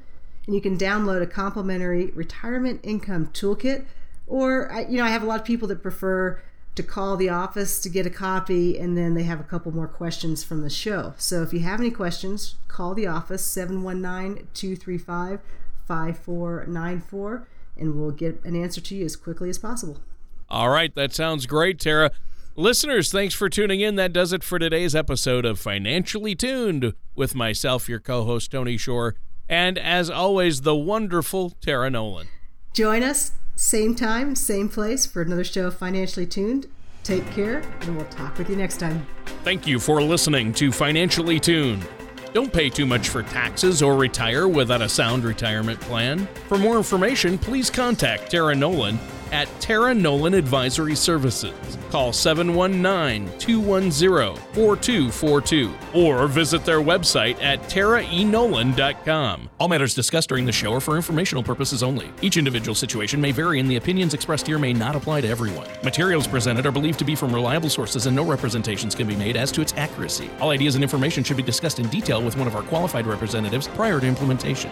and 0.46 0.54
you 0.54 0.60
can 0.60 0.78
download 0.78 1.22
a 1.22 1.28
complimentary 1.28 2.08
retirement 2.08 2.82
income 2.84 3.28
toolkit. 3.28 3.86
Or, 4.28 4.69
you 4.89 4.98
know, 4.98 5.06
I 5.06 5.12
have 5.12 5.24
a 5.24 5.28
lot 5.28 5.39
of 5.39 5.46
people 5.46 5.69
that 5.69 5.82
prefer 5.82 6.41
to 6.75 6.83
call 6.83 7.15
the 7.17 7.29
office 7.29 7.79
to 7.81 7.89
get 7.89 8.05
a 8.05 8.09
copy 8.09 8.77
and 8.77 8.97
then 8.97 9.13
they 9.13 9.23
have 9.23 9.39
a 9.39 9.43
couple 9.43 9.71
more 9.71 9.88
questions 9.88 10.43
from 10.43 10.62
the 10.62 10.69
show. 10.69 11.13
So 11.17 11.43
if 11.43 11.53
you 11.53 11.59
have 11.62 11.79
any 11.79 11.91
questions, 11.91 12.55
call 12.67 12.93
the 12.93 13.07
office 13.07 13.45
719 13.45 14.47
235 14.53 15.39
5494 15.88 17.47
and 17.77 17.95
we'll 17.95 18.12
get 18.12 18.43
an 18.43 18.55
answer 18.55 18.81
to 18.81 18.95
you 18.95 19.05
as 19.05 19.15
quickly 19.15 19.49
as 19.49 19.59
possible. 19.59 19.97
All 20.49 20.69
right, 20.69 20.93
that 20.95 21.13
sounds 21.13 21.45
great, 21.45 21.79
Tara. 21.79 22.12
Listeners, 22.55 23.12
thanks 23.12 23.33
for 23.33 23.49
tuning 23.49 23.81
in. 23.81 23.95
That 23.95 24.13
does 24.13 24.31
it 24.31 24.43
for 24.43 24.59
today's 24.59 24.93
episode 24.93 25.45
of 25.45 25.59
Financially 25.59 26.36
Tuned 26.36 26.93
with 27.15 27.33
myself, 27.33 27.89
your 27.89 27.99
co 27.99 28.25
host, 28.25 28.51
Tony 28.51 28.77
Shore 28.77 29.15
and 29.49 29.77
as 29.77 30.09
always, 30.09 30.62
the 30.62 30.75
wonderful 30.75 31.51
Tara 31.62 31.89
Nolan. 31.89 32.27
Join 32.73 33.03
us, 33.03 33.33
same 33.55 33.95
time, 33.95 34.35
same 34.35 34.69
place, 34.69 35.05
for 35.05 35.21
another 35.21 35.43
show 35.43 35.67
of 35.67 35.77
Financially 35.77 36.25
Tuned. 36.25 36.67
Take 37.03 37.29
care, 37.31 37.61
and 37.81 37.95
we'll 37.95 38.05
talk 38.05 38.37
with 38.37 38.49
you 38.49 38.55
next 38.55 38.77
time. 38.77 39.05
Thank 39.43 39.67
you 39.67 39.79
for 39.79 40.01
listening 40.01 40.53
to 40.53 40.71
Financially 40.71 41.39
Tuned. 41.39 41.85
Don't 42.33 42.51
pay 42.51 42.69
too 42.69 42.85
much 42.85 43.09
for 43.09 43.21
taxes 43.21 43.83
or 43.83 43.95
retire 43.95 44.47
without 44.47 44.81
a 44.81 44.89
sound 44.89 45.23
retirement 45.23 45.79
plan. 45.81 46.27
For 46.47 46.57
more 46.57 46.77
information, 46.77 47.37
please 47.37 47.69
contact 47.69 48.31
Tara 48.31 48.55
Nolan 48.55 48.97
at 49.34 49.50
Tara 49.60 49.96
Nolan 49.96 50.36
Advisory 50.36 50.96
Services. 50.96 51.54
Call 51.89 52.13
719 52.13 53.38
210 53.39 54.36
4242 54.54 55.74
or 55.93 56.28
visit 56.28 56.63
their 56.63 56.80
website 56.80 57.41
at 57.41 57.60
taraenolan.com. 57.63 59.50
All 59.60 59.67
matters 59.67 59.96
discussed 59.96 60.30
during 60.30 60.46
the 60.46 60.52
show 60.52 60.74
are 60.74 60.80
for 60.80 60.96
informational 60.96 61.43
purposes 61.43 61.82
only. 61.82 62.12
Each 62.22 62.38
individual 62.38 62.76
situation 62.76 63.19
may 63.19 63.32
vary, 63.32 63.60
and 63.60 63.69
the 63.69 63.78
opinions 63.78 64.13
expressed 64.13 64.46
here 64.46 64.60
may 64.60 64.72
not 64.72 64.96
apply 64.96 65.22
to 65.22 65.28
everyone. 65.28 65.67
Materials 65.84 66.28
presented 66.28 66.65
are 66.65 66.72
believed 66.72 67.00
to 67.00 67.06
be 67.06 67.15
from 67.15 67.34
reliable 67.34 67.69
sources, 67.69 68.06
and 68.06 68.15
no 68.15 68.24
representations 68.24 68.93
can 68.93 69.08
be 69.08 69.15
made 69.15 69.36
as 69.36 69.52
to 69.52 69.62
its 69.62 69.74
accuracy. 69.76 70.30
All 70.39 70.52
ideas 70.52 70.76
and 70.76 70.84
information 70.84 71.24
should 71.24 71.38
be 71.38 71.43
discussed 71.43 71.80
in 71.80 71.88
detail 71.89 72.22
with 72.22 72.38
one 72.38 72.48
of 72.48 72.56
our 72.56 72.63
qualified 72.63 73.08
representatives 73.08 73.67
prior 73.67 74.00
to 74.00 74.06
implementation. 74.06 74.72